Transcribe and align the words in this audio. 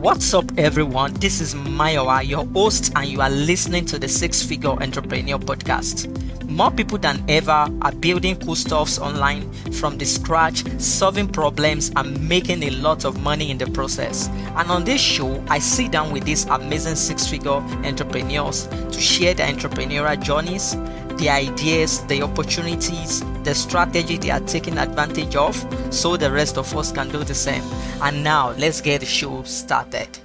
What's 0.00 0.32
up, 0.32 0.50
everyone? 0.56 1.12
This 1.12 1.42
is 1.42 1.54
Mayowa, 1.54 2.26
your 2.26 2.46
host, 2.54 2.90
and 2.96 3.06
you 3.06 3.20
are 3.20 3.28
listening 3.28 3.84
to 3.84 3.98
the 3.98 4.08
Six 4.08 4.42
Figure 4.42 4.70
Entrepreneur 4.70 5.38
Podcast. 5.38 6.08
More 6.48 6.70
people 6.70 6.96
than 6.96 7.22
ever 7.28 7.68
are 7.82 7.92
building 7.92 8.36
cool 8.36 8.54
stuffs 8.54 8.98
online 8.98 9.52
from 9.72 9.98
the 9.98 10.06
scratch, 10.06 10.64
solving 10.80 11.28
problems, 11.28 11.92
and 11.96 12.26
making 12.26 12.62
a 12.62 12.70
lot 12.70 13.04
of 13.04 13.20
money 13.20 13.50
in 13.50 13.58
the 13.58 13.66
process. 13.72 14.28
And 14.56 14.70
on 14.70 14.84
this 14.84 15.02
show, 15.02 15.44
I 15.48 15.58
sit 15.58 15.92
down 15.92 16.12
with 16.12 16.24
these 16.24 16.46
amazing 16.46 16.96
six 16.96 17.26
figure 17.26 17.50
entrepreneurs 17.50 18.68
to 18.68 18.98
share 18.98 19.34
their 19.34 19.52
entrepreneurial 19.52 20.18
journeys, 20.22 20.72
the 21.20 21.28
ideas, 21.28 22.00
the 22.06 22.22
opportunities, 22.22 23.22
the 23.44 23.54
strategy 23.54 24.16
they 24.16 24.30
are 24.30 24.40
taking 24.40 24.78
advantage 24.78 25.36
of, 25.36 25.54
so 25.90 26.16
the 26.16 26.30
rest 26.30 26.56
of 26.56 26.74
us 26.74 26.90
can 26.90 27.10
do 27.10 27.22
the 27.22 27.34
same. 27.34 27.62
And 28.00 28.24
now, 28.24 28.52
let's 28.52 28.80
get 28.80 29.00
the 29.00 29.06
show 29.06 29.42
started. 29.42 30.18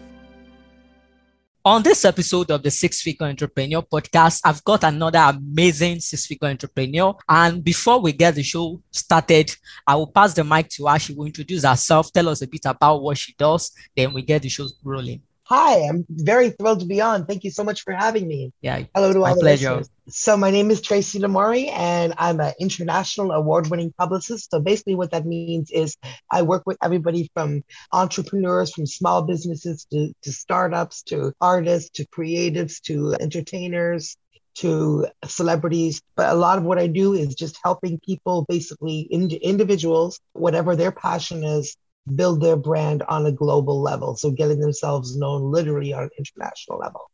On 1.66 1.84
this 1.84 2.06
episode 2.06 2.50
of 2.52 2.64
the 2.64 2.72
Six 2.72 3.02
Figure 3.02 3.26
Entrepreneur 3.26 3.82
podcast, 3.82 4.40
I've 4.46 4.64
got 4.64 4.84
another 4.84 5.20
amazing 5.20 6.00
six 6.00 6.28
figure 6.28 6.48
entrepreneur. 6.48 7.16
And 7.28 7.64
before 7.64 8.00
we 8.00 8.14
get 8.14 8.36
the 8.36 8.44
show 8.44 8.80
started, 8.92 9.54
I 9.86 9.96
will 9.96 10.12
pass 10.12 10.34
the 10.34 10.44
mic 10.44 10.70
to 10.70 10.86
her. 10.86 11.00
She 11.00 11.14
will 11.14 11.26
introduce 11.26 11.66
herself, 11.66 12.14
tell 12.14 12.30
us 12.30 12.42
a 12.42 12.48
bit 12.48 12.62
about 12.66 13.02
what 13.02 13.18
she 13.18 13.34
does, 13.38 13.72
then 13.98 14.14
we 14.14 14.22
get 14.22 14.44
the 14.44 14.50
show 14.50 14.68
rolling. 14.84 15.24
Hi, 15.48 15.88
I'm 15.88 16.08
very 16.10 16.50
thrilled 16.50 16.80
to 16.80 16.88
be 16.88 17.02
on. 17.02 17.28
Thank 17.28 17.44
you 17.44 17.52
so 17.52 17.64
much 17.64 17.84
for 17.84 17.94
having 17.94 18.28
me. 18.28 18.52
Yeah, 18.62 18.82
hello 18.96 19.14
to 19.14 19.20
my 19.20 19.30
all 19.30 19.40
pleasure. 19.40 19.76
Listeners. 19.76 19.90
So 20.10 20.36
my 20.38 20.50
name 20.50 20.72
is 20.72 20.82
Tracy 20.82 21.20
Lamourie, 21.20 21.70
and 21.72 22.16
I'm 22.18 22.40
an 22.40 22.54
international 22.60 23.32
award-winning 23.32 23.94
publicist. 23.96 24.50
So 24.50 24.60
basically, 24.60 24.96
what 24.96 25.12
that 25.12 25.24
means 25.28 25.70
is 25.70 25.98
I 26.32 26.42
work 26.42 26.64
with 26.66 26.78
everybody 26.82 27.30
from 27.36 27.64
entrepreneurs, 27.92 28.74
from 28.74 28.88
small 28.88 29.22
businesses 29.22 29.86
to, 29.92 30.12
to 30.24 30.32
startups, 30.32 31.04
to 31.04 31.32
artists, 31.40 31.92
to 31.92 32.08
creatives, 32.08 32.82
to 32.86 33.16
entertainers, 33.20 34.18
to 34.56 35.06
celebrities. 35.26 36.02
But 36.16 36.32
a 36.32 36.36
lot 36.36 36.58
of 36.58 36.64
what 36.64 36.80
I 36.80 36.88
do 36.88 37.14
is 37.14 37.36
just 37.36 37.60
helping 37.64 38.00
people, 38.00 38.48
basically 38.50 39.08
ind- 39.12 39.34
individuals, 39.34 40.20
whatever 40.34 40.76
their 40.76 40.92
passion 40.92 41.44
is, 41.44 41.78
build 42.14 42.42
their 42.42 42.56
brand 42.56 43.04
on 43.04 43.26
a 43.26 43.32
global 43.32 43.82
level. 43.82 44.16
So 44.16 44.32
getting 44.32 44.60
themselves 44.60 45.18
known 45.18 45.52
literally 45.52 45.94
on 45.94 46.04
an 46.04 46.10
international 46.18 46.78
level. 46.78 47.10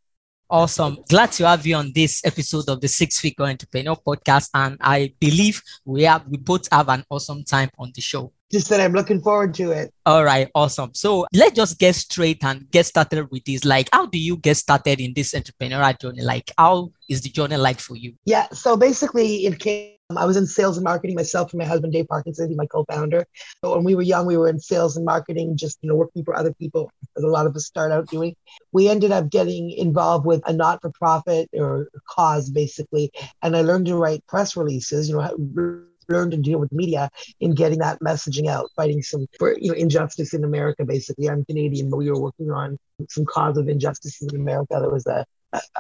Awesome. 0.50 0.98
Glad 1.10 1.32
to 1.34 1.48
have 1.48 1.66
you 1.66 1.76
on 1.76 1.94
this 1.96 2.26
episode 2.26 2.68
of 2.68 2.82
the 2.82 2.88
Six 2.90 3.20
Figure 3.22 3.46
Entrepreneur 3.46 3.96
Podcast. 3.96 4.50
And 4.54 4.78
I 4.82 5.14
believe 5.18 5.62
we 5.86 6.04
have 6.04 6.28
we 6.28 6.38
both 6.38 6.68
have 6.72 6.90
an 6.90 7.06
awesome 7.10 7.46
time 7.46 7.70
on 7.80 7.94
the 7.96 8.02
show. 8.02 8.34
Just 8.52 8.70
that 8.70 8.82
I'm 8.82 8.94
looking 8.94 9.22
forward 9.22 9.54
to 9.56 9.72
it. 9.72 9.94
All 10.06 10.24
right, 10.24 10.50
awesome. 10.56 10.92
So 10.94 11.26
let's 11.34 11.54
just 11.54 11.80
get 11.80 11.96
straight 11.96 12.44
and 12.44 12.70
get 12.72 12.86
started 12.86 13.30
with 13.32 13.46
this. 13.46 13.64
Like, 13.64 13.90
how 13.94 14.06
do 14.08 14.20
you 14.20 14.38
get 14.38 14.58
started 14.58 15.00
in 15.00 15.14
this 15.14 15.34
entrepreneurial 15.34 16.00
journey? 16.00 16.22
Like, 16.22 16.52
how 16.58 16.92
is 17.10 17.22
the 17.22 17.30
journey 17.30 17.58
like 17.58 17.80
for 17.80 17.96
you? 17.96 18.14
Yeah. 18.26 18.48
So 18.50 18.76
basically, 18.76 19.46
it 19.46 19.60
came 19.60 19.98
I 20.18 20.26
was 20.26 20.38
in 20.38 20.46
sales 20.46 20.78
and 20.78 20.84
marketing 20.84 21.16
myself 21.16 21.52
and 21.54 21.60
my 21.60 21.66
husband, 21.66 21.94
Dave 21.94 22.08
Parkinson, 22.08 22.50
he's 22.50 22.58
my 22.58 22.66
co-founder. 22.66 23.26
But 23.62 23.76
when 23.76 23.84
we 23.84 23.96
were 23.96 24.02
young, 24.02 24.26
we 24.26 24.38
were 24.38 24.50
in 24.50 24.60
sales 24.60 24.98
and 24.98 25.06
marketing, 25.06 25.58
just, 25.58 25.80
you 25.82 25.90
know, 25.90 25.96
working 25.96 26.24
for 26.24 26.36
other 26.36 26.54
people, 26.54 26.92
as 27.18 27.24
a 27.24 27.28
lot 27.28 27.46
of 27.46 27.56
us 27.56 27.66
start 27.66 27.92
out 27.92 28.08
doing. 28.08 28.36
We 28.72 28.90
ended 28.90 29.12
up 29.12 29.30
getting 29.30 29.72
involved 29.72 30.26
with 30.26 30.42
a 30.46 30.54
not-for-profit 30.54 31.50
or 31.54 31.90
cause, 32.10 32.50
basically. 32.50 33.12
And 33.42 33.56
I 33.56 33.62
learned 33.62 33.88
to 33.88 33.96
write 33.96 34.26
press 34.28 34.56
releases, 34.56 35.10
you 35.10 35.18
know, 35.18 35.86
learned 36.10 36.32
to 36.32 36.38
deal 36.38 36.60
with 36.60 36.72
media 36.72 37.10
in 37.40 37.54
getting 37.54 37.80
that 37.80 38.00
messaging 38.00 38.48
out, 38.48 38.70
fighting 38.76 39.02
some 39.02 39.28
for 39.38 39.58
you 39.58 39.72
know 39.72 39.78
injustice 39.78 40.34
in 40.34 40.44
America. 40.44 40.86
Basically, 40.86 41.30
I'm 41.30 41.46
Canadian, 41.46 41.90
but 41.90 41.98
we 41.98 42.10
were 42.10 42.20
working 42.20 42.52
on 42.52 42.78
some 43.10 43.26
cause 43.26 43.58
of 43.58 43.68
injustice 43.68 44.22
in 44.22 44.36
America. 44.36 44.78
There 44.80 44.90
was 44.90 45.06
a 45.08 45.26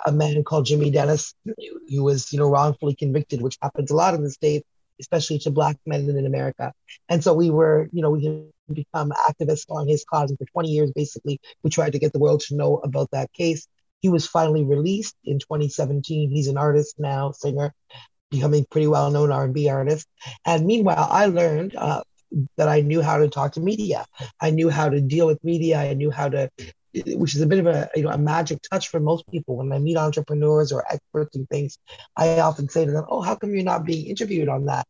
a 0.06 0.12
man 0.12 0.44
called 0.44 0.66
Jimmy 0.66 0.92
Dennis, 0.92 1.34
who 1.90 2.04
was, 2.04 2.32
you 2.32 2.40
know, 2.40 2.50
wrongfully 2.50 2.96
convicted, 2.96 3.42
which 3.42 3.58
happens 3.62 3.92
a 3.92 3.96
lot 3.96 4.14
in 4.14 4.24
the 4.24 4.30
state, 4.30 4.66
especially 5.00 5.40
to 5.40 5.52
black 5.52 5.78
men 5.86 6.10
in 6.10 6.26
America. 6.26 6.74
And 7.10 7.24
so 7.24 7.34
we 7.34 7.50
were, 7.50 7.90
you 7.92 8.02
know, 8.02 8.12
we 8.12 8.50
become 8.74 9.12
activists 9.12 9.66
on 9.70 9.88
his 9.88 10.04
cause. 10.04 10.30
And 10.30 10.38
for 10.38 10.46
20 10.46 10.70
years, 10.70 10.92
basically, 10.94 11.40
we 11.64 11.70
tried 11.70 11.94
to 11.94 12.00
get 12.00 12.14
the 12.14 12.20
world 12.20 12.42
to 12.48 12.56
know 12.56 12.78
about 12.78 13.10
that 13.12 13.32
case. 13.34 13.68
He 14.02 14.10
was 14.10 14.28
finally 14.28 14.64
released 14.64 15.16
in 15.24 15.40
2017. 15.40 16.32
He's 16.32 16.48
an 16.48 16.58
artist 16.58 16.96
now, 16.98 17.32
singer, 17.32 17.74
becoming 18.32 18.66
pretty 18.72 18.88
well-known 18.88 19.32
R&B 19.32 19.70
artist. 19.70 20.08
And 20.46 20.66
meanwhile, 20.66 21.08
I 21.10 21.28
learned 21.28 21.76
uh, 21.76 22.02
that 22.58 22.68
I 22.68 22.82
knew 22.82 23.02
how 23.02 23.18
to 23.18 23.28
talk 23.28 23.54
to 23.54 23.60
media. 23.60 24.06
I 24.40 24.50
knew 24.50 24.70
how 24.70 24.90
to 24.90 25.02
deal 25.02 25.28
with 25.28 25.44
media. 25.44 25.78
I 25.78 25.94
knew 25.94 26.10
how 26.12 26.30
to 26.30 26.50
which 26.94 27.36
is 27.36 27.42
a 27.42 27.48
bit 27.48 27.60
of 27.60 27.68
a 27.68 27.90
you 27.96 28.04
know 28.04 28.10
a 28.10 28.18
magic 28.18 28.60
touch 28.70 28.90
for 28.90 29.00
most 29.00 29.26
people. 29.30 29.58
When 29.58 29.72
I 29.72 29.80
meet 29.80 29.98
entrepreneurs 29.98 30.72
or 30.72 30.86
experts 30.92 31.36
in 31.36 31.46
things, 31.46 31.78
I 32.18 32.40
often 32.40 32.70
say 32.70 32.86
to 32.86 32.92
them, 32.92 33.06
"Oh, 33.10 33.22
how 33.22 33.36
come 33.36 33.54
you're 33.54 33.64
not 33.64 33.86
being 33.86 34.08
interviewed 34.08 34.50
on 34.50 34.66
that? 34.66 34.86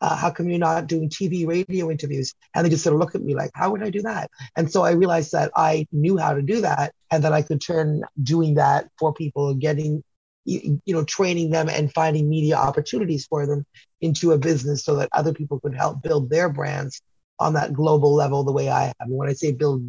Uh, 0.00 0.16
how 0.16 0.30
come 0.30 0.48
you're 0.48 0.58
not 0.58 0.86
doing 0.86 1.10
TV, 1.10 1.46
radio 1.46 1.90
interviews?" 1.90 2.34
And 2.54 2.64
they 2.64 2.70
just 2.70 2.84
sort 2.84 2.94
of 2.94 3.00
look 3.00 3.14
at 3.14 3.22
me 3.22 3.34
like, 3.34 3.50
"How 3.54 3.70
would 3.70 3.82
I 3.82 3.90
do 3.90 4.02
that?" 4.02 4.30
And 4.56 4.70
so 4.70 4.82
I 4.82 4.92
realized 4.92 5.32
that 5.32 5.50
I 5.54 5.86
knew 5.92 6.16
how 6.16 6.34
to 6.34 6.42
do 6.42 6.62
that, 6.62 6.92
and 7.10 7.22
that 7.24 7.32
I 7.32 7.42
could 7.42 7.60
turn 7.60 8.02
doing 8.22 8.54
that 8.54 8.88
for 8.98 9.12
people, 9.12 9.54
getting 9.54 10.02
you, 10.44 10.80
you 10.84 10.94
know 10.94 11.04
training 11.04 11.50
them 11.50 11.68
and 11.68 11.92
finding 11.92 12.28
media 12.28 12.56
opportunities 12.56 13.26
for 13.26 13.46
them 13.46 13.64
into 14.00 14.32
a 14.32 14.38
business 14.38 14.84
so 14.84 14.96
that 14.96 15.08
other 15.12 15.32
people 15.32 15.60
could 15.60 15.74
help 15.74 16.02
build 16.02 16.30
their 16.30 16.48
brands 16.48 17.00
on 17.38 17.54
that 17.54 17.72
global 17.72 18.14
level 18.14 18.44
the 18.44 18.52
way 18.52 18.68
I 18.68 18.84
have. 18.86 18.94
And 19.00 19.16
when 19.16 19.28
I 19.28 19.32
say 19.32 19.52
build 19.52 19.82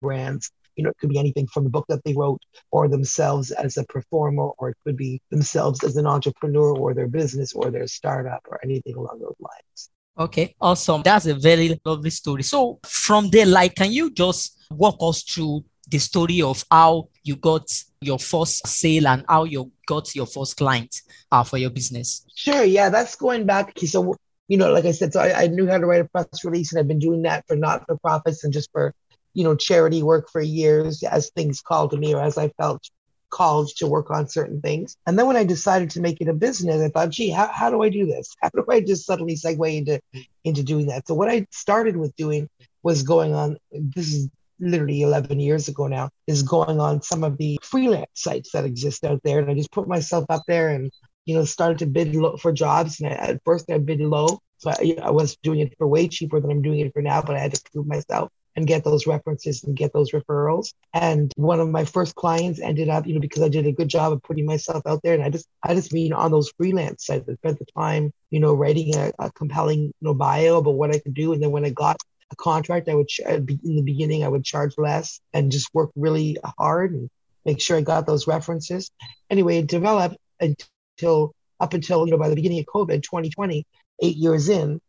brands, 0.00 0.50
you 0.76 0.84
know, 0.84 0.90
it 0.90 0.98
could 0.98 1.10
be 1.10 1.18
anything 1.18 1.46
from 1.46 1.64
the 1.64 1.70
book 1.70 1.86
that 1.88 2.02
they 2.04 2.14
wrote 2.14 2.40
or 2.70 2.88
themselves 2.88 3.50
as 3.50 3.76
a 3.76 3.84
performer, 3.84 4.50
or 4.58 4.70
it 4.70 4.76
could 4.84 4.96
be 4.96 5.20
themselves 5.30 5.84
as 5.84 5.96
an 5.96 6.06
entrepreneur 6.06 6.76
or 6.76 6.94
their 6.94 7.08
business 7.08 7.52
or 7.52 7.70
their 7.70 7.86
startup 7.86 8.40
or 8.48 8.60
anything 8.64 8.94
along 8.94 9.18
those 9.20 9.36
lines. 9.40 9.90
Okay, 10.18 10.54
awesome. 10.60 11.02
That's 11.02 11.26
a 11.26 11.34
very 11.34 11.80
lovely 11.84 12.10
story. 12.10 12.42
So 12.42 12.78
from 12.84 13.30
there, 13.30 13.46
like, 13.46 13.74
can 13.74 13.92
you 13.92 14.10
just 14.10 14.56
walk 14.70 14.96
us 15.00 15.22
through 15.22 15.64
the 15.90 15.98
story 15.98 16.42
of 16.42 16.64
how 16.70 17.08
you 17.22 17.36
got 17.36 17.70
your 18.00 18.18
first 18.18 18.66
sale 18.66 19.06
and 19.06 19.24
how 19.28 19.44
you 19.44 19.70
got 19.86 20.14
your 20.14 20.26
first 20.26 20.56
client 20.56 21.02
uh, 21.32 21.44
for 21.44 21.58
your 21.58 21.70
business? 21.70 22.24
Sure. 22.34 22.64
Yeah, 22.64 22.88
that's 22.88 23.16
going 23.16 23.44
back. 23.44 23.78
So, 23.78 24.16
you 24.48 24.56
know, 24.56 24.72
like 24.72 24.84
I 24.84 24.92
said, 24.92 25.12
so 25.12 25.20
I, 25.20 25.42
I 25.42 25.46
knew 25.48 25.68
how 25.68 25.78
to 25.78 25.86
write 25.86 26.00
a 26.00 26.08
press 26.08 26.44
release 26.44 26.72
and 26.72 26.80
I've 26.80 26.88
been 26.88 26.98
doing 26.98 27.22
that 27.22 27.44
for 27.46 27.56
not 27.56 27.84
for 27.86 27.96
profits 27.98 28.44
and 28.44 28.52
just 28.52 28.70
for 28.72 28.94
you 29.34 29.44
know, 29.44 29.54
charity 29.54 30.02
work 30.02 30.28
for 30.30 30.40
years 30.40 31.02
as 31.02 31.30
things 31.30 31.60
called 31.60 31.92
to 31.92 31.96
me 31.96 32.14
or 32.14 32.20
as 32.20 32.36
I 32.36 32.48
felt 32.48 32.82
called 33.30 33.70
to 33.76 33.86
work 33.86 34.10
on 34.10 34.28
certain 34.28 34.60
things. 34.60 34.96
And 35.06 35.16
then 35.16 35.26
when 35.26 35.36
I 35.36 35.44
decided 35.44 35.90
to 35.90 36.00
make 36.00 36.20
it 36.20 36.28
a 36.28 36.34
business, 36.34 36.82
I 36.82 36.88
thought, 36.88 37.10
gee, 37.10 37.30
how, 37.30 37.46
how 37.46 37.70
do 37.70 37.82
I 37.82 37.88
do 37.88 38.06
this? 38.06 38.34
How 38.42 38.48
do 38.48 38.64
I 38.68 38.80
just 38.80 39.06
suddenly 39.06 39.36
segue 39.36 39.76
into 39.76 40.00
into 40.42 40.62
doing 40.62 40.86
that? 40.86 41.06
So 41.06 41.14
what 41.14 41.28
I 41.28 41.46
started 41.50 41.96
with 41.96 42.14
doing 42.16 42.48
was 42.82 43.02
going 43.02 43.34
on 43.34 43.58
this 43.70 44.12
is 44.12 44.28
literally 44.60 45.02
11 45.02 45.40
years 45.40 45.68
ago 45.68 45.86
now 45.86 46.10
is 46.26 46.42
going 46.42 46.80
on 46.80 47.02
some 47.02 47.24
of 47.24 47.36
the 47.38 47.58
freelance 47.62 48.10
sites 48.14 48.52
that 48.52 48.64
exist 48.64 49.04
out 49.04 49.20
there. 49.24 49.38
And 49.38 49.50
i 49.50 49.54
just 49.54 49.72
put 49.72 49.88
myself 49.88 50.24
up 50.28 50.42
there 50.46 50.68
and 50.70 50.90
you 51.24 51.34
know 51.34 51.44
started 51.44 51.78
to 51.78 51.86
bid 51.86 52.14
low 52.14 52.36
for 52.36 52.52
jobs. 52.52 53.00
And 53.00 53.12
I, 53.12 53.16
at 53.16 53.40
first 53.44 53.70
i 53.70 53.78
bid 53.78 54.00
low 54.00 54.40
so 54.58 54.70
I, 54.70 54.96
I 55.02 55.10
was 55.10 55.36
doing 55.42 55.60
it 55.60 55.74
for 55.78 55.86
way 55.88 56.06
cheaper 56.08 56.40
than 56.40 56.50
i'm 56.50 56.62
doing 56.62 56.80
it 56.80 56.92
for 56.92 57.02
now 57.02 57.22
but 57.22 57.36
i 57.36 57.38
had 57.38 57.54
to 57.54 57.62
prove 57.72 57.86
myself 57.86 58.30
and 58.56 58.66
get 58.66 58.84
those 58.84 59.06
references 59.06 59.64
and 59.64 59.76
get 59.76 59.92
those 59.92 60.12
referrals. 60.12 60.72
And 60.92 61.32
one 61.36 61.60
of 61.60 61.68
my 61.68 61.84
first 61.84 62.14
clients 62.14 62.60
ended 62.60 62.88
up, 62.88 63.06
you 63.06 63.14
know, 63.14 63.20
because 63.20 63.42
I 63.42 63.48
did 63.48 63.66
a 63.66 63.72
good 63.72 63.88
job 63.88 64.12
of 64.12 64.22
putting 64.22 64.46
myself 64.46 64.82
out 64.86 65.00
there, 65.02 65.14
and 65.14 65.22
I 65.22 65.30
just, 65.30 65.46
I 65.62 65.74
just 65.74 65.92
mean 65.92 66.12
on 66.12 66.30
those 66.30 66.52
freelance 66.56 67.06
sites, 67.06 67.28
I 67.28 67.34
spent 67.34 67.58
the 67.58 67.66
time, 67.76 68.12
you 68.30 68.40
know, 68.40 68.54
writing 68.54 68.96
a, 68.96 69.12
a 69.18 69.30
compelling, 69.32 69.84
you 69.84 69.92
know, 70.00 70.14
bio 70.14 70.58
about 70.58 70.74
what 70.74 70.94
I 70.94 70.98
could 70.98 71.14
do, 71.14 71.32
and 71.32 71.42
then 71.42 71.50
when 71.50 71.64
I 71.64 71.70
got 71.70 71.96
a 72.30 72.36
contract, 72.36 72.88
I 72.88 72.94
would 72.94 73.08
in 73.26 73.76
the 73.76 73.82
beginning 73.82 74.24
I 74.24 74.28
would 74.28 74.44
charge 74.44 74.74
less 74.78 75.20
and 75.32 75.52
just 75.52 75.72
work 75.74 75.90
really 75.96 76.36
hard 76.58 76.92
and 76.92 77.10
make 77.44 77.60
sure 77.60 77.76
I 77.76 77.82
got 77.82 78.06
those 78.06 78.26
references. 78.26 78.90
Anyway, 79.30 79.58
it 79.58 79.66
developed 79.66 80.16
until 80.40 81.34
up 81.58 81.74
until 81.74 82.06
you 82.06 82.12
know 82.12 82.18
by 82.18 82.28
the 82.28 82.36
beginning 82.36 82.60
of 82.60 82.66
COVID, 82.66 83.02
2020, 83.02 83.66
eight 84.02 84.16
years 84.16 84.48
in, 84.48 84.80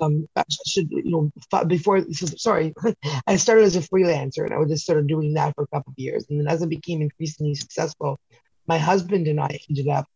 um, 0.00 0.28
I 0.36 0.44
should, 0.66 0.90
you 0.90 1.02
know, 1.50 1.64
before, 1.66 2.04
sorry, 2.12 2.72
I 3.26 3.36
started 3.36 3.64
as 3.64 3.76
a 3.76 3.80
freelancer 3.80 4.44
and 4.44 4.54
I 4.54 4.58
was 4.58 4.70
just 4.70 4.86
sort 4.86 4.98
of 4.98 5.06
doing 5.06 5.34
that 5.34 5.54
for 5.54 5.64
a 5.64 5.66
couple 5.68 5.90
of 5.90 5.98
years. 5.98 6.26
And 6.30 6.38
then 6.38 6.48
as 6.48 6.62
I 6.62 6.66
became 6.66 7.02
increasingly 7.02 7.54
successful, 7.54 8.18
my 8.66 8.78
husband 8.78 9.26
and 9.26 9.40
I 9.40 9.58
ended 9.68 9.88
up 9.88 10.06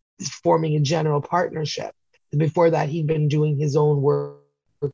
forming 0.43 0.76
a 0.76 0.81
general 0.81 1.20
partnership. 1.20 1.93
Before 2.37 2.70
that, 2.70 2.88
he'd 2.88 3.06
been 3.06 3.29
doing 3.29 3.58
his 3.58 3.75
own 3.75 4.00
work, 4.00 4.37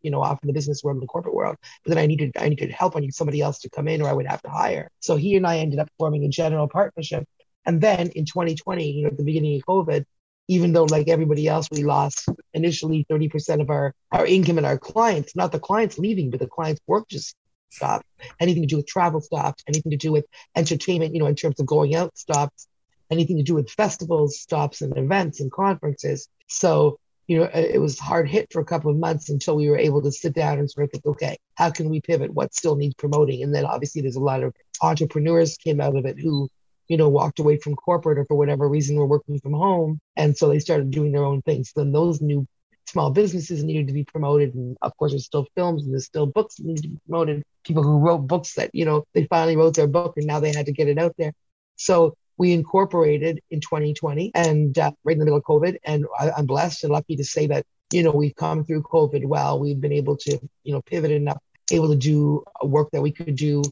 you 0.03 0.11
know, 0.11 0.23
off 0.23 0.39
in 0.43 0.47
the 0.47 0.53
business 0.53 0.83
world, 0.83 0.97
in 0.97 1.01
the 1.01 1.07
corporate 1.07 1.35
world. 1.35 1.57
But 1.85 1.91
then 1.91 1.99
I 1.99 2.07
needed, 2.07 2.33
I 2.39 2.49
needed 2.49 2.71
help. 2.71 2.97
I 2.97 3.01
needed 3.01 3.15
somebody 3.15 3.41
else 3.41 3.59
to 3.61 3.71
come 3.71 3.89
in 3.89 4.03
or 4.03 4.09
I 4.09 4.13
would 4.13 4.27
have 4.27 4.43
to 4.43 4.51
hire. 4.51 4.91
So 5.01 5.17
he 5.17 5.37
and 5.37 5.47
I 5.47 5.59
ended 5.59 5.79
up 5.79 5.89
forming 5.99 6.25
a 6.25 6.29
general 6.29 6.69
partnership. 6.69 7.25
And 7.67 7.81
then 7.81 8.09
in 8.11 8.25
2020, 8.25 8.91
you 8.91 9.03
know, 9.03 9.09
at 9.09 9.17
the 9.17 9.25
beginning 9.25 9.57
of 9.57 9.67
COVID, 9.67 10.05
even 10.49 10.73
though 10.73 10.85
like 10.85 11.09
everybody 11.09 11.49
else 11.49 11.69
we 11.71 11.85
lost 11.85 12.29
initially 12.53 13.07
30% 13.11 13.63
of 13.63 13.71
our 13.71 13.95
our 14.13 14.27
income 14.27 14.59
and 14.59 14.67
our 14.67 14.77
clients 14.77 15.35
not 15.35 15.53
the 15.53 15.59
clients 15.59 15.97
leaving 15.97 16.29
but 16.29 16.39
the 16.39 16.47
clients 16.47 16.83
work 16.87 17.09
just 17.09 17.35
stopped. 17.75 18.07
Anything 18.41 18.63
to 18.63 18.69
do 18.69 18.77
with 18.77 18.87
travel 18.87 19.21
stopped. 19.21 19.65
Anything 19.69 19.91
to 19.91 19.97
do 19.97 20.13
with 20.13 20.25
entertainment, 20.57 21.15
you 21.15 21.21
know, 21.21 21.27
in 21.27 21.35
terms 21.35 21.61
of 21.61 21.67
going 21.67 21.95
out 21.95 22.17
stopped. 22.17 22.67
Anything 23.11 23.37
to 23.37 23.43
do 23.43 23.55
with 23.55 23.71
festivals 23.71 24.39
stops 24.39 24.81
and 24.81 24.97
events 24.97 25.41
and 25.41 25.53
conferences. 25.53 26.29
So 26.49 26.99
you 27.27 27.39
know, 27.39 27.49
it 27.55 27.81
was 27.81 27.99
hard 27.99 28.29
hit 28.29 28.53
for 28.53 28.61
a 28.61 28.65
couple 28.65 28.91
of 28.91 28.99
months 28.99 29.31
until 29.31 29.57
we 29.57 29.69
were 29.69 29.79
able 29.79 30.03
to 30.03 30.13
sit 30.13 30.35
down 30.35 30.59
and 30.59 30.71
sort 30.71 30.85
of 30.85 30.91
think, 30.91 31.07
okay, 31.07 31.39
how 31.55 31.71
can 31.71 31.89
we 31.89 32.01
pivot? 32.01 32.33
What 32.33 32.55
still 32.55 32.77
needs 32.77 32.95
promoting? 32.95 33.43
And 33.43 33.55
then 33.55 33.65
obviously 33.65 34.03
there's 34.03 34.17
a 34.17 34.21
lot 34.21 34.43
of 34.43 34.55
entrepreneurs 34.83 35.57
came 35.57 35.81
out 35.81 35.97
of 35.97 36.05
it 36.05 36.21
who, 36.21 36.51
you 36.89 36.99
know, 36.99 37.09
walked 37.09 37.39
away 37.39 37.57
from 37.57 37.77
corporate 37.77 38.19
or 38.19 38.27
for 38.27 38.37
whatever 38.37 38.69
reason 38.69 38.97
were 38.97 39.07
working 39.07 39.41
from 39.41 39.55
home. 39.55 40.01
And 40.17 40.37
so 40.37 40.49
they 40.49 40.59
started 40.59 40.91
doing 40.91 41.13
their 41.13 41.25
own 41.25 41.41
things. 41.43 41.73
Then 41.75 41.93
those 41.93 42.21
new 42.21 42.47
small 42.87 43.11
businesses 43.11 43.65
needed 43.65 43.87
to 43.87 43.95
be 43.95 44.05
promoted. 44.05 44.55
And 44.55 44.77
of 44.83 44.95
course, 44.99 45.13
there's 45.13 45.25
still 45.25 45.47
films 45.55 45.85
and 45.85 45.95
there's 45.95 46.05
still 46.05 46.27
books 46.27 46.57
that 46.57 46.67
need 46.67 46.83
to 46.83 46.89
be 46.89 46.99
promoted. 47.09 47.43
People 47.65 47.83
who 47.83 48.01
wrote 48.01 48.27
books 48.27 48.55
that, 48.57 48.71
you 48.75 48.85
know, 48.85 49.05
they 49.15 49.25
finally 49.25 49.57
wrote 49.57 49.77
their 49.77 49.87
book 49.87 50.15
and 50.19 50.27
now 50.27 50.41
they 50.41 50.53
had 50.53 50.67
to 50.67 50.73
get 50.73 50.89
it 50.89 50.99
out 50.99 51.15
there. 51.17 51.33
So 51.77 52.17
we 52.37 52.53
incorporated 52.53 53.41
in 53.51 53.61
2020 53.61 54.33
and 54.35 54.77
uh, 54.79 54.91
right 55.05 55.13
in 55.13 55.19
the 55.19 55.25
middle 55.25 55.39
of 55.39 55.45
COVID. 55.45 55.77
And 55.85 56.07
I, 56.19 56.31
am 56.39 56.47
blessed 56.47 56.85
and 56.85 56.93
lucky 56.93 57.17
to 57.17 57.25
say 57.25 57.47
that, 57.49 57.65
you 57.93 58.03
know, 58.03 58.11
we've 58.11 58.35
come 58.35 58.65
through 58.65 58.83
COVID 58.83 59.25
well. 59.25 59.61
We've 59.61 59.81
been 59.81 59.93
able 59.93 60.17
to, 60.19 60.39
you 60.65 60.73
know, 60.73 60.83
pivot 60.83 61.11
enough, 61.11 61.39
able 61.71 61.89
to 61.89 61.97
do 61.97 62.45
work 62.63 62.91
that 62.93 63.03
we 63.03 63.13
could 63.13 63.37
do 63.37 63.63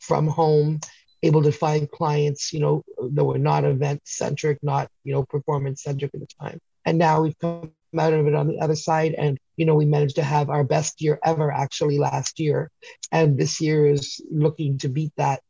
from 0.00 0.26
home, 0.28 0.80
able 1.22 1.42
to 1.42 1.52
find 1.52 1.90
clients, 1.90 2.52
you 2.52 2.60
know, 2.60 2.82
that 3.12 3.24
were 3.24 3.38
not 3.38 3.64
event 3.64 4.02
centric, 4.04 4.58
not, 4.62 4.88
you 5.04 5.12
know, 5.12 5.24
performance 5.24 5.82
centric 5.82 6.12
at 6.14 6.20
the 6.20 6.26
time. 6.40 6.60
And 6.84 6.98
now 6.98 7.22
we've 7.22 7.38
come 7.38 7.72
out 7.98 8.12
of 8.12 8.26
it 8.26 8.34
on 8.34 8.48
the 8.48 8.58
other 8.58 8.76
side. 8.76 9.14
And, 9.14 9.38
you 9.56 9.66
know, 9.66 9.74
we 9.74 9.84
managed 9.84 10.16
to 10.16 10.22
have 10.22 10.50
our 10.50 10.64
best 10.64 11.00
year 11.00 11.18
ever 11.24 11.50
actually 11.52 11.98
last 11.98 12.40
year. 12.40 12.70
And 13.10 13.38
this 13.38 13.60
year 13.60 13.86
is 13.86 14.20
looking 14.30 14.78
to 14.78 14.88
beat 14.88 15.12
that 15.16 15.42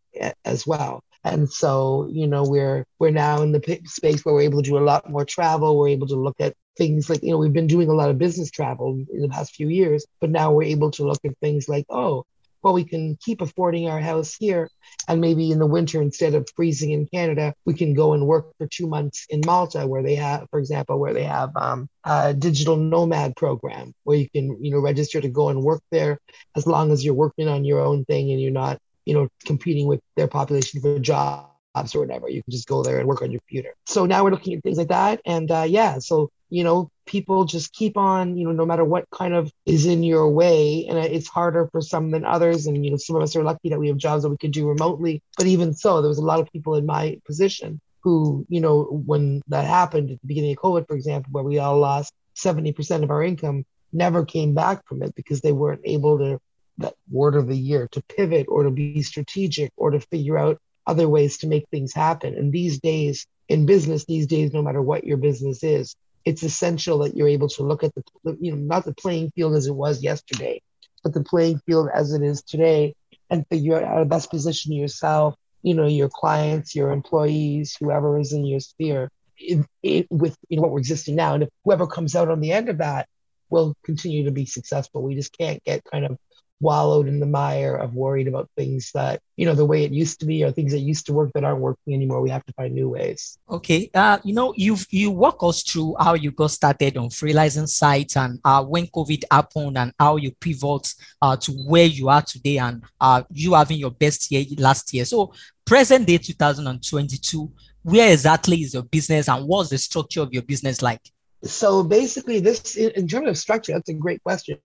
as 0.45 0.67
well. 0.67 1.03
And 1.25 1.51
so, 1.51 2.09
you 2.11 2.27
know, 2.27 2.45
we're 2.45 2.85
we're 2.99 3.11
now 3.11 3.43
in 3.43 3.53
the 3.53 3.81
space 3.87 4.25
where 4.25 4.35
we're 4.35 4.43
able 4.43 4.63
to 4.63 4.69
do 4.69 4.79
a 4.79 4.81
lot 4.81 5.09
more 5.09 5.25
travel. 5.25 5.79
We're 5.79 5.89
able 5.89 6.09
to 6.09 6.17
look 6.17 6.37
at 6.41 6.55
things 6.77 7.09
like, 7.09 7.23
you 7.23 7.31
know, 7.31 7.39
we've 7.39 7.53
been 7.53 7.67
doing 7.67 7.89
a 7.89 7.95
lot 7.95 8.11
of 8.11 8.19
business 8.19 8.51
travel 8.51 9.05
in 9.13 9.21
the 9.21 9.29
past 9.29 9.55
few 9.55 9.69
years, 9.69 10.07
but 10.21 10.31
now 10.31 10.53
we're 10.53 10.65
able 10.65 10.91
to 10.93 11.05
look 11.05 11.21
at 11.25 11.39
things 11.41 11.69
like, 11.69 11.87
oh, 11.91 12.25
well, 12.63 12.75
we 12.75 12.85
can 12.85 13.17
keep 13.21 13.41
affording 13.41 13.89
our 13.89 14.01
house 14.01 14.37
here. 14.39 14.71
And 15.09 15.21
maybe 15.21 15.51
in 15.51 15.59
the 15.59 15.67
winter, 15.67 16.01
instead 16.01 16.35
of 16.35 16.49
freezing 16.55 16.93
in 16.93 17.07
Canada, 17.07 17.55
we 17.65 17.75
can 17.75 17.93
go 17.93 18.13
and 18.13 18.27
work 18.27 18.57
for 18.57 18.67
two 18.67 18.87
months 18.87 19.27
in 19.29 19.43
Malta, 19.45 19.87
where 19.87 20.03
they 20.03 20.15
have, 20.15 20.47
for 20.51 20.61
example, 20.61 20.99
where 20.99 21.13
they 21.13 21.25
have 21.25 21.51
um, 21.57 21.89
a 22.05 22.33
digital 22.33 22.77
nomad 22.77 23.35
program 23.37 23.93
where 24.05 24.17
you 24.17 24.31
can, 24.31 24.63
you 24.63 24.71
know, 24.71 24.79
register 24.79 25.21
to 25.21 25.29
go 25.29 25.49
and 25.49 25.63
work 25.63 25.83
there 25.91 26.19
as 26.57 26.67
long 26.67 26.93
as 26.93 27.05
you're 27.05 27.15
working 27.15 27.49
on 27.49 27.65
your 27.65 27.81
own 27.81 28.05
thing 28.05 28.31
and 28.31 28.41
you're 28.41 28.53
not 28.53 28.79
you 29.05 29.15
know, 29.15 29.29
competing 29.45 29.87
with 29.87 30.01
their 30.17 30.29
population 30.29 30.81
for 30.81 30.99
jobs 30.99 31.95
or 31.95 32.01
whatever. 32.01 32.29
You 32.29 32.43
can 32.43 32.51
just 32.51 32.69
go 32.69 32.83
there 32.83 32.99
and 32.99 33.09
work 33.09 33.23
on 33.23 33.31
your 33.31 33.41
computer. 33.41 33.75
So 33.87 34.07
now 34.07 34.25
we're 34.25 34.31
looking 34.31 34.55
at 34.55 34.63
things 34.63 34.79
like 34.79 34.89
that. 34.89 35.21
And 35.25 35.51
uh, 35.51 35.65
yeah, 35.67 35.99
so, 35.99 36.31
you 36.51 36.65
know, 36.65 36.91
people 37.07 37.45
just 37.45 37.73
keep 37.73 37.97
on, 37.97 38.37
you 38.37 38.45
know, 38.45 38.53
no 38.53 38.67
matter 38.67 38.85
what 38.85 39.09
kind 39.11 39.35
of 39.35 39.51
is 39.65 39.87
in 39.87 40.03
your 40.03 40.29
way. 40.29 40.87
And 40.89 40.99
it's 40.99 41.29
harder 41.29 41.69
for 41.73 41.81
some 41.81 42.11
than 42.11 42.25
others. 42.25 42.67
And, 42.67 42.85
you 42.85 42.91
know, 42.91 42.99
some 42.99 43.17
of 43.17 43.23
us 43.23 43.35
are 43.37 43.43
lucky 43.43 43.71
that 43.71 43.81
we 43.81 43.89
have 43.89 43.97
jobs 43.97 44.23
that 44.23 44.31
we 44.31 44.37
can 44.37 44.51
do 44.51 44.69
remotely. 44.69 45.23
But 45.37 45.47
even 45.47 45.73
so, 45.75 46.03
there 46.03 46.09
was 46.09 46.19
a 46.19 46.25
lot 46.25 46.41
of 46.41 46.53
people 46.53 46.75
in 46.75 46.85
my 46.85 47.19
position 47.25 47.81
who, 48.03 48.45
you 48.49 48.61
know, 48.61 48.83
when 49.07 49.43
that 49.49 49.65
happened 49.65 50.11
at 50.11 50.21
the 50.21 50.27
beginning 50.27 50.53
of 50.53 50.59
COVID, 50.59 50.87
for 50.87 50.97
example, 50.97 51.31
where 51.33 51.45
we 51.45 51.59
all 51.59 51.79
lost 51.79 52.13
70% 52.37 53.03
of 53.03 53.11
our 53.11 53.23
income, 53.23 53.65
never 53.93 54.25
came 54.25 54.55
back 54.55 54.87
from 54.87 55.03
it 55.03 55.15
because 55.15 55.41
they 55.41 55.53
weren't 55.53 55.83
able 55.85 56.19
to 56.19 56.39
that 56.79 56.95
word 57.11 57.35
of 57.35 57.49
the 57.49 57.57
year 57.57 57.89
to 57.93 58.03
pivot 58.03 58.47
or 58.49 58.65
to 58.65 58.71
be 58.71 59.03
strategic 59.03 59.73
or 59.77 59.91
to 59.91 60.01
figure 60.01 60.39
out 60.39 60.59
other 60.87 61.09
ways 61.09 61.39
to 61.39 61.47
make 61.47 61.69
things 61.71 61.93
happen. 61.93 62.35
And 62.35 62.53
these 62.53 62.81
days, 62.81 63.27
in 63.49 63.67
business, 63.67 64.05
these 64.05 64.27
days, 64.27 64.53
no 64.53 64.63
matter 64.63 64.83
what 64.83 65.05
your 65.05 65.17
business 65.17 65.63
is, 65.63 65.95
it's 66.25 66.43
essential 66.43 66.99
that 66.99 67.17
you're 67.17 67.29
able 67.29 67.49
to 67.49 67.63
look 67.63 67.85
at 67.85 67.93
the, 67.95 68.37
you 68.41 68.53
know, 68.53 68.59
not 68.59 68.85
the 68.85 68.95
playing 68.95 69.31
field 69.33 69.55
as 69.55 69.67
it 69.67 69.75
was 69.75 70.03
yesterday, 70.03 70.63
but 71.03 71.13
the 71.13 71.23
playing 71.23 71.61
field 71.67 71.89
as 71.93 72.13
it 72.13 72.23
is 72.23 72.43
today 72.43 72.95
and 73.31 73.47
figure 73.49 73.77
out 73.77 73.89
how 73.89 73.99
to 73.99 74.05
best 74.05 74.31
position 74.31 74.73
yourself, 74.73 75.35
you 75.63 75.75
know, 75.75 75.87
your 75.87 76.09
clients, 76.09 76.75
your 76.75 76.91
employees, 76.91 77.77
whoever 77.79 78.19
is 78.19 78.33
in 78.33 78.45
your 78.45 78.61
sphere 78.61 79.11
it, 79.43 79.67
it, 79.83 80.07
with 80.11 80.37
you 80.49 80.57
know, 80.57 80.63
what 80.63 80.73
we're 80.73 80.79
existing 80.79 81.17
now. 81.17 81.35
And 81.35 81.45
if 81.45 81.49
whoever 81.65 81.87
comes 81.87 82.15
out 82.15 82.29
on 82.29 82.41
the 82.41 82.53
end 82.53 82.69
of 82.69 82.79
that 82.79 83.09
will 83.51 83.75
continue 83.85 84.25
to 84.25 84.31
be 84.31 84.47
successful. 84.47 85.03
We 85.03 85.15
just 85.15 85.37
can't 85.37 85.63
get 85.65 85.85
kind 85.85 86.07
of 86.07 86.19
wallowed 86.63 87.09
in 87.09 87.19
the 87.19 87.27
mire 87.27 87.75
of 87.75 87.95
worried 87.95 88.29
about 88.29 88.49
things 88.57 88.93
that 88.95 89.21
you 89.37 89.45
know 89.45 89.55
the 89.55 89.65
way 89.65 89.85
it 89.85 89.91
used 89.91 90.21
to 90.21 90.27
be 90.27 90.45
or 90.45 90.53
things 90.53 90.73
that 90.73 90.79
used 90.79 91.05
to 91.07 91.13
work 91.13 91.31
that 91.35 91.45
aren't 91.45 91.61
working 91.61 91.93
anymore. 91.93 92.23
We 92.23 92.31
have 92.31 92.47
to 92.47 92.53
find 92.53 92.73
new 92.73 92.89
ways. 92.89 93.37
Okay. 93.51 93.91
Uh 93.93 94.19
you 94.23 94.33
know 94.33 94.55
you've 94.57 94.87
you 94.91 95.11
walk 95.11 95.39
us 95.43 95.63
through 95.63 95.97
how 95.99 96.15
you 96.15 96.31
got 96.31 96.53
started 96.53 96.97
on 96.97 97.09
freelancing 97.09 97.69
sites 97.69 98.17
and 98.17 98.39
uh 98.45 98.65
when 98.65 98.87
covid 98.87 99.25
happened 99.31 99.77
and 99.77 99.93
how 99.99 100.17
you 100.17 100.31
pivot 100.41 100.95
uh 101.21 101.37
to 101.37 101.53
where 101.53 101.87
you 101.87 102.09
are 102.09 102.23
today 102.23 102.59
and 102.59 102.83
uh 103.01 103.23
you 103.33 103.55
having 103.55 103.79
your 103.79 103.91
best 103.91 104.31
year 104.31 104.45
last 104.59 104.95
year. 104.95 105.05
So 105.05 105.33
present 105.65 106.07
day 106.07 106.19
2022 106.19 107.53
where 107.83 108.13
exactly 108.13 108.63
is 108.63 108.75
your 108.75 108.85
business 108.85 109.29
and 109.29 109.47
what's 109.47 109.71
the 109.71 109.79
structure 109.79 110.23
of 110.23 110.33
your 110.33 110.43
business 110.43 110.81
like? 110.81 111.01
So 111.43 111.83
basically 111.83 112.39
this 112.39 112.77
in 112.77 113.09
terms 113.09 113.29
of 113.29 113.37
structure 113.37 113.73
that's 113.73 113.89
a 113.89 113.95
great 113.95 114.23
question 114.23 114.59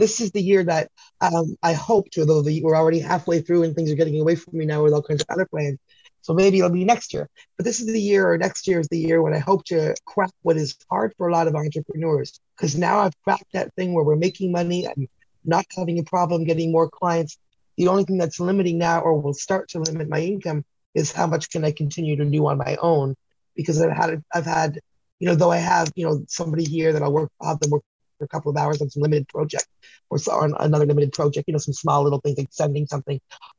this 0.00 0.20
is 0.20 0.32
the 0.32 0.42
year 0.42 0.64
that 0.64 0.90
um, 1.20 1.54
I 1.62 1.74
hope 1.74 2.10
to, 2.12 2.24
though 2.24 2.42
the, 2.42 2.62
we're 2.62 2.76
already 2.76 3.00
halfway 3.00 3.42
through 3.42 3.64
and 3.64 3.74
things 3.74 3.92
are 3.92 3.96
getting 3.96 4.18
away 4.18 4.34
from 4.34 4.56
me 4.56 4.64
now 4.64 4.82
with 4.82 4.94
all 4.94 5.02
kinds 5.02 5.20
of 5.20 5.28
other 5.30 5.46
plans. 5.46 5.78
So 6.22 6.32
maybe 6.32 6.58
it'll 6.58 6.70
be 6.70 6.84
next 6.84 7.12
year. 7.12 7.28
But 7.56 7.64
this 7.64 7.80
is 7.80 7.86
the 7.86 8.00
year, 8.00 8.30
or 8.30 8.38
next 8.38 8.66
year 8.66 8.80
is 8.80 8.88
the 8.88 8.98
year 8.98 9.22
when 9.22 9.34
I 9.34 9.38
hope 9.38 9.64
to 9.66 9.94
crack 10.06 10.32
what 10.42 10.56
is 10.56 10.76
hard 10.90 11.12
for 11.16 11.28
a 11.28 11.32
lot 11.32 11.48
of 11.48 11.54
entrepreneurs. 11.54 12.40
Because 12.56 12.76
now 12.76 13.00
I've 13.00 13.18
cracked 13.22 13.52
that 13.52 13.74
thing 13.74 13.92
where 13.92 14.04
we're 14.04 14.16
making 14.16 14.52
money 14.52 14.86
and 14.86 15.06
not 15.44 15.66
having 15.76 15.98
a 15.98 16.02
problem 16.02 16.44
getting 16.44 16.72
more 16.72 16.88
clients. 16.88 17.38
The 17.76 17.88
only 17.88 18.04
thing 18.04 18.18
that's 18.18 18.40
limiting 18.40 18.78
now, 18.78 19.00
or 19.00 19.20
will 19.20 19.34
start 19.34 19.68
to 19.70 19.80
limit 19.80 20.08
my 20.08 20.20
income, 20.20 20.64
is 20.94 21.12
how 21.12 21.26
much 21.26 21.50
can 21.50 21.64
I 21.64 21.72
continue 21.72 22.16
to 22.16 22.24
do 22.24 22.46
on 22.46 22.58
my 22.58 22.76
own? 22.80 23.16
Because 23.54 23.80
I've 23.80 23.96
had, 23.96 24.22
I've 24.34 24.46
had, 24.46 24.78
you 25.18 25.28
know, 25.28 25.34
though 25.34 25.50
I 25.50 25.58
have, 25.58 25.92
you 25.94 26.06
know, 26.06 26.24
somebody 26.28 26.64
here 26.64 26.92
that 26.92 27.02
I'll 27.02 27.12
work, 27.12 27.30
I'll 27.40 27.50
have 27.50 27.60
them 27.60 27.70
work 27.70 27.82
for 28.20 28.26
a 28.26 28.28
couple 28.28 28.50
of 28.50 28.56
hours 28.58 28.82
on 28.82 28.90
some 28.90 29.02
limited 29.02 29.26
project 29.28 29.66
or 30.10 30.18
on 30.30 30.54
another 30.60 30.84
limited 30.84 31.12
project, 31.12 31.48
you 31.48 31.52
know, 31.52 31.58
some 31.58 31.74
small 31.74 32.04
little 32.04 32.20
things 32.20 32.36
like 32.36 32.48
sending 32.50 32.86
something. 32.86 33.18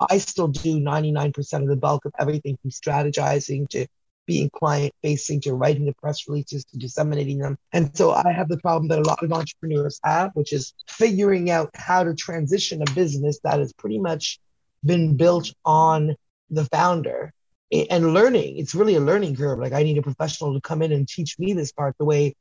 I 0.09 0.19
still 0.19 0.49
do 0.49 0.79
99% 0.79 1.61
of 1.61 1.67
the 1.67 1.75
bulk 1.75 2.05
of 2.05 2.13
everything 2.19 2.57
from 2.61 2.69
strategizing 2.69 3.67
to 3.69 3.87
being 4.27 4.51
client 4.51 4.93
facing 5.01 5.41
to 5.41 5.53
writing 5.53 5.85
the 5.85 5.93
press 5.93 6.27
releases 6.27 6.63
to 6.65 6.77
disseminating 6.77 7.39
them. 7.39 7.57
And 7.73 7.95
so 7.97 8.11
I 8.11 8.31
have 8.31 8.49
the 8.49 8.59
problem 8.59 8.87
that 8.89 8.99
a 8.99 9.01
lot 9.01 9.23
of 9.23 9.33
entrepreneurs 9.33 9.99
have, 10.03 10.31
which 10.35 10.53
is 10.53 10.73
figuring 10.87 11.49
out 11.49 11.71
how 11.73 12.03
to 12.03 12.13
transition 12.13 12.83
a 12.83 12.91
business 12.91 13.39
that 13.43 13.59
has 13.59 13.73
pretty 13.73 13.99
much 13.99 14.39
been 14.85 15.17
built 15.17 15.51
on 15.65 16.15
the 16.51 16.65
founder 16.65 17.33
and 17.71 18.13
learning. 18.13 18.57
It's 18.57 18.75
really 18.75 18.95
a 18.95 18.99
learning 18.99 19.35
curve. 19.35 19.59
Like 19.59 19.73
I 19.73 19.83
need 19.83 19.97
a 19.97 20.01
professional 20.01 20.53
to 20.53 20.61
come 20.61 20.81
in 20.81 20.91
and 20.91 21.07
teach 21.07 21.39
me 21.39 21.53
this 21.53 21.71
part 21.71 21.95
the 21.97 22.05
way 22.05 22.35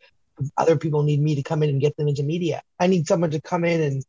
other 0.56 0.76
people 0.76 1.02
need 1.02 1.20
me 1.20 1.35
to 1.35 1.42
come 1.42 1.62
in 1.62 1.70
and 1.70 1.80
get 1.80 1.97
them 1.97 2.09
into 2.09 2.23
media. 2.23 2.62
I 2.78 2.87
need 2.87 3.06
someone 3.06 3.30
to 3.30 3.40
come 3.40 3.64
in 3.64 3.80
and 3.80 4.04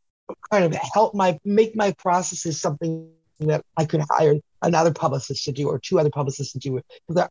kind 0.49 0.65
of 0.65 0.73
help 0.73 1.13
my 1.13 1.39
make 1.43 1.75
my 1.75 1.91
processes 1.93 2.61
something 2.61 3.09
that 3.39 3.63
I 3.77 3.85
could 3.85 4.03
hire 4.09 4.35
another 4.61 4.93
publicist 4.93 5.45
to 5.45 5.51
do 5.51 5.67
or 5.67 5.79
two 5.79 5.99
other 5.99 6.11
publicists 6.11 6.53
to 6.53 6.59
do. 6.59 6.81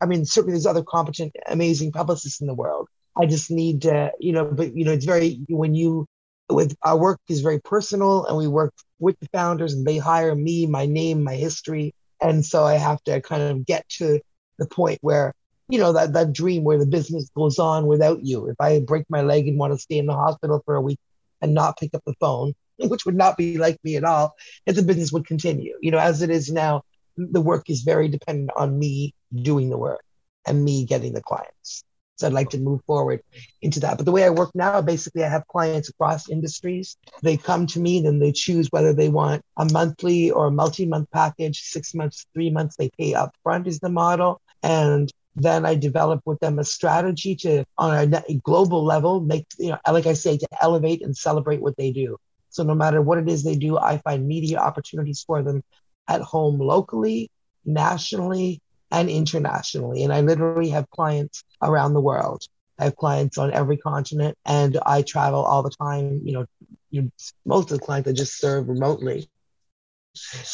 I 0.01 0.05
mean, 0.05 0.25
certainly 0.25 0.53
there's 0.53 0.65
other 0.65 0.83
competent, 0.83 1.33
amazing 1.47 1.91
publicists 1.91 2.41
in 2.41 2.47
the 2.47 2.53
world. 2.53 2.87
I 3.17 3.25
just 3.25 3.51
need 3.51 3.83
to, 3.83 4.11
you 4.19 4.33
know, 4.33 4.45
but 4.45 4.75
you 4.75 4.85
know, 4.85 4.91
it's 4.91 5.05
very 5.05 5.39
when 5.49 5.73
you 5.73 6.05
with 6.49 6.75
our 6.83 6.97
work 6.97 7.19
is 7.29 7.41
very 7.41 7.59
personal 7.59 8.25
and 8.25 8.37
we 8.37 8.47
work 8.47 8.73
with 8.99 9.17
the 9.19 9.29
founders 9.31 9.73
and 9.73 9.85
they 9.85 9.97
hire 9.97 10.35
me, 10.35 10.65
my 10.65 10.85
name, 10.85 11.23
my 11.23 11.35
history. 11.35 11.93
And 12.21 12.45
so 12.45 12.63
I 12.63 12.75
have 12.75 13.01
to 13.03 13.21
kind 13.21 13.41
of 13.41 13.65
get 13.65 13.87
to 13.89 14.19
the 14.59 14.67
point 14.67 14.99
where 15.01 15.33
you 15.71 15.79
know 15.79 15.93
that 15.93 16.13
that 16.13 16.33
dream 16.33 16.63
where 16.63 16.77
the 16.77 16.85
business 16.85 17.29
goes 17.35 17.57
on 17.57 17.87
without 17.87 18.23
you. 18.23 18.47
If 18.47 18.57
I 18.59 18.79
break 18.81 19.05
my 19.09 19.21
leg 19.21 19.47
and 19.47 19.57
want 19.57 19.73
to 19.73 19.79
stay 19.79 19.97
in 19.97 20.05
the 20.05 20.13
hospital 20.13 20.61
for 20.65 20.75
a 20.75 20.81
week 20.81 20.99
and 21.41 21.53
not 21.53 21.79
pick 21.79 21.93
up 21.93 22.03
the 22.05 22.13
phone, 22.19 22.53
which 22.77 23.05
would 23.05 23.15
not 23.15 23.37
be 23.37 23.57
like 23.57 23.77
me 23.83 23.95
at 23.95 24.03
all, 24.03 24.35
if 24.65 24.75
the 24.75 24.83
business 24.83 25.11
would 25.11 25.25
continue. 25.25 25.75
You 25.81 25.91
know, 25.91 25.99
as 25.99 26.21
it 26.21 26.29
is 26.29 26.51
now, 26.51 26.83
the 27.17 27.41
work 27.41 27.69
is 27.69 27.81
very 27.81 28.09
dependent 28.09 28.51
on 28.55 28.77
me 28.77 29.13
doing 29.33 29.69
the 29.69 29.77
work 29.77 30.03
and 30.45 30.63
me 30.63 30.85
getting 30.85 31.13
the 31.13 31.21
clients. 31.21 31.83
So 32.17 32.27
I'd 32.27 32.33
like 32.33 32.49
to 32.51 32.59
move 32.59 32.81
forward 32.85 33.21
into 33.63 33.79
that. 33.79 33.97
But 33.97 34.05
the 34.05 34.11
way 34.11 34.23
I 34.23 34.29
work 34.29 34.51
now, 34.53 34.79
basically, 34.81 35.23
I 35.23 35.29
have 35.29 35.47
clients 35.47 35.89
across 35.89 36.29
industries. 36.29 36.95
They 37.23 37.35
come 37.35 37.65
to 37.67 37.79
me, 37.79 38.01
then 38.01 38.19
they 38.19 38.31
choose 38.31 38.67
whether 38.69 38.93
they 38.93 39.09
want 39.09 39.41
a 39.57 39.65
monthly 39.71 40.29
or 40.29 40.47
a 40.47 40.51
multi-month 40.51 41.09
package, 41.11 41.61
six 41.61 41.95
months, 41.95 42.27
three 42.35 42.51
months. 42.51 42.75
They 42.75 42.91
pay 42.95 43.13
upfront 43.13 43.65
is 43.65 43.79
the 43.79 43.89
model, 43.89 44.39
and 44.61 45.11
then 45.35 45.65
I 45.65 45.75
develop 45.75 46.21
with 46.25 46.39
them 46.39 46.59
a 46.59 46.63
strategy 46.63 47.35
to, 47.37 47.63
on 47.77 48.13
a 48.13 48.33
global 48.43 48.83
level, 48.83 49.21
make, 49.21 49.47
you 49.57 49.69
know, 49.69 49.77
like 49.91 50.05
I 50.05 50.13
say, 50.13 50.37
to 50.37 50.47
elevate 50.61 51.01
and 51.01 51.15
celebrate 51.15 51.61
what 51.61 51.77
they 51.77 51.91
do. 51.91 52.17
So 52.49 52.63
no 52.63 52.75
matter 52.75 53.01
what 53.01 53.17
it 53.17 53.29
is 53.29 53.43
they 53.43 53.55
do, 53.55 53.77
I 53.77 53.97
find 53.99 54.27
media 54.27 54.57
opportunities 54.57 55.23
for 55.25 55.41
them 55.41 55.63
at 56.07 56.21
home 56.21 56.59
locally, 56.59 57.31
nationally, 57.63 58.61
and 58.91 59.09
internationally. 59.09 60.03
And 60.03 60.11
I 60.11 60.19
literally 60.19 60.69
have 60.69 60.89
clients 60.89 61.45
around 61.61 61.93
the 61.93 62.01
world. 62.01 62.43
I 62.77 62.85
have 62.85 62.97
clients 62.97 63.37
on 63.37 63.53
every 63.53 63.77
continent 63.77 64.37
and 64.45 64.77
I 64.85 65.03
travel 65.03 65.43
all 65.45 65.63
the 65.63 65.69
time. 65.69 66.21
You 66.25 66.45
know, 66.91 67.09
most 67.45 67.71
of 67.71 67.79
the 67.79 67.85
clients 67.85 68.09
I 68.09 68.13
just 68.13 68.37
serve 68.37 68.67
remotely. 68.67 69.29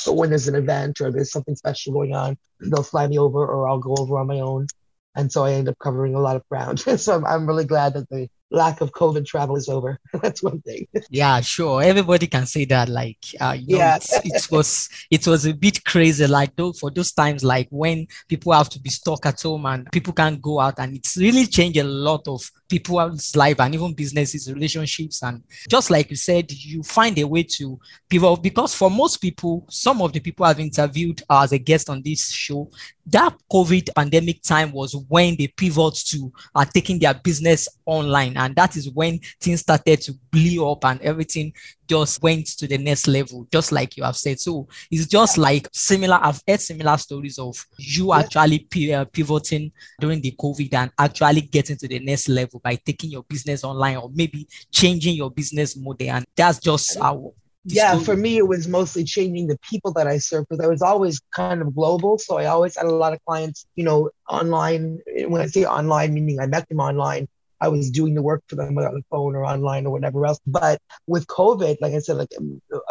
But 0.06 0.14
when 0.14 0.30
there's 0.30 0.48
an 0.48 0.56
event 0.56 1.02
or 1.02 1.12
there's 1.12 1.32
something 1.32 1.56
special 1.56 1.94
going 1.94 2.16
on, 2.16 2.38
they'll 2.60 2.84
fly 2.84 3.08
me 3.08 3.18
over 3.20 3.46
or 3.46 3.68
I'll 3.68 3.80
go 3.80 3.96
over 3.98 4.18
on 4.18 4.28
my 4.28 4.40
own. 4.40 4.68
And 5.16 5.32
so 5.32 5.44
I 5.44 5.54
end 5.54 5.68
up 5.68 5.80
covering 5.80 6.16
a 6.16 6.20
lot 6.20 6.36
of 6.36 6.48
ground. 6.48 6.80
so 6.98 7.16
I'm, 7.16 7.26
I'm 7.26 7.48
really 7.48 7.66
glad 7.66 7.94
that 7.94 8.10
the 8.10 8.30
lack 8.50 8.82
of 8.82 8.92
COVID 8.92 9.26
travel 9.26 9.56
is 9.56 9.68
over. 9.70 10.00
That's 10.22 10.42
one 10.42 10.62
thing. 10.62 10.88
Yeah, 11.10 11.42
sure. 11.42 11.82
Everybody 11.82 12.28
can 12.28 12.46
say 12.46 12.66
that. 12.66 12.90
Like, 12.90 13.18
uh, 13.40 13.56
you 13.60 13.78
know, 13.78 13.84
yeah, 13.84 13.98
it 14.24 14.48
was 14.52 14.90
it 15.12 15.28
was 15.28 15.46
a 15.46 15.54
bit 15.54 15.84
crazy. 15.84 16.28
Like, 16.28 16.56
though, 16.56 16.74
for 16.74 16.90
those 16.92 17.12
times, 17.12 17.44
like 17.44 17.68
when 17.70 18.08
people 18.28 18.54
have 18.54 18.70
to 18.70 18.80
be 18.80 18.90
stuck 18.90 19.26
at 19.26 19.42
home 19.42 19.66
and 19.66 19.92
people 19.92 20.14
can't 20.14 20.42
go 20.42 20.60
out, 20.60 20.80
and 20.80 20.96
it's 20.96 21.18
really 21.18 21.46
changed 21.46 21.78
a 21.78 21.84
lot 21.84 22.28
of 22.28 22.50
people's 22.70 23.36
life 23.36 23.60
and 23.60 23.76
even 23.76 23.94
businesses, 23.94 24.52
relationships, 24.52 25.24
and 25.24 25.44
just 25.70 25.90
like 25.90 26.10
you 26.10 26.16
said, 26.16 26.52
you 26.52 26.84
find 26.84 27.18
a 27.20 27.24
way 27.24 27.44
to 27.44 27.80
pivot 28.10 28.42
because 28.42 28.74
for 28.74 28.90
most 28.90 29.18
people, 29.18 29.66
some 29.70 30.02
of 30.02 30.14
the 30.14 30.20
people 30.20 30.46
I've 30.46 30.60
interviewed 30.60 31.22
as 31.30 31.52
a 31.52 31.58
guest 31.58 31.90
on 31.90 32.02
this 32.02 32.30
show, 32.30 32.70
that 33.08 33.34
COVID 33.52 33.90
pandemic 33.96 34.42
time 34.42 34.72
was 34.72 34.96
when 35.08 35.36
they 35.38 35.48
pivot 35.48 35.96
to 36.08 36.32
uh, 36.56 36.66
taking 36.66 37.00
their 37.00 37.14
business 37.14 37.68
online 37.86 38.37
and 38.38 38.56
that 38.56 38.76
is 38.76 38.90
when 38.92 39.20
things 39.40 39.62
started 39.62 40.02
to 40.02 40.14
blow 40.32 40.72
up 40.72 40.86
and 40.86 41.02
everything 41.02 41.54
just 41.88 42.22
went 42.22 42.46
to 42.46 42.68
the 42.68 42.78
next 42.78 43.08
level, 43.08 43.48
just 43.52 43.72
like 43.72 43.98
you 43.98 44.04
have 44.04 44.16
said. 44.16 44.40
So 44.40 44.68
it's 44.92 45.08
just 45.08 45.38
like 45.38 45.68
similar. 45.74 46.20
I've 46.22 46.42
heard 46.48 46.62
similar 46.62 46.98
stories 46.98 47.40
of 47.40 47.66
you 47.78 48.14
actually 48.14 48.68
uh, 48.94 49.06
pivoting 49.06 49.72
during 50.00 50.22
the 50.22 50.32
COVID 50.40 50.74
and 50.74 50.92
actually 50.98 51.42
getting 51.42 51.78
to 51.78 51.88
the 51.88 52.00
next 52.00 52.30
level 52.30 52.60
by 52.64 52.76
taking 52.76 53.12
your 53.12 53.24
business 53.24 53.64
online 53.64 53.98
or 53.98 54.10
maybe 54.14 54.48
changing 54.72 55.16
your 55.16 55.32
business 55.32 55.76
model. 55.76 56.10
And 56.10 56.26
that's 56.36 56.60
just 56.60 57.00
how 57.00 57.34
yeah 57.68 58.00
for 58.00 58.16
me 58.16 58.38
it 58.38 58.48
was 58.48 58.68
mostly 58.68 59.04
changing 59.04 59.46
the 59.48 59.58
people 59.58 59.92
that 59.92 60.08
i 60.08 60.18
served 60.18 60.48
because 60.48 60.64
i 60.64 60.68
was 60.68 60.82
always 60.82 61.20
kind 61.32 61.62
of 61.62 61.76
global 61.76 62.18
so 62.18 62.38
i 62.38 62.46
always 62.46 62.78
had 62.78 62.86
a 62.86 62.92
lot 62.92 63.12
of 63.12 63.20
clients 63.26 63.66
you 63.76 63.84
know 63.84 64.10
online 64.30 65.00
when 65.28 65.42
i 65.42 65.46
say 65.46 65.66
online 65.66 66.14
meaning 66.14 66.40
i 66.40 66.46
met 66.46 66.68
them 66.70 66.80
online 66.80 67.28
I 67.60 67.70
was 67.70 67.92
doing 67.92 68.14
the 68.14 68.22
work 68.22 68.44
for 68.48 68.56
them 68.56 68.78
on 68.78 68.94
the 68.94 69.04
phone 69.10 69.36
or 69.36 69.46
online 69.46 69.86
or 69.86 69.92
whatever 69.92 70.26
else. 70.26 70.40
But 70.46 70.82
with 71.08 71.28
COVID, 71.28 71.78
like 71.82 71.94
I 71.94 72.00
said, 72.00 72.18
like 72.18 72.30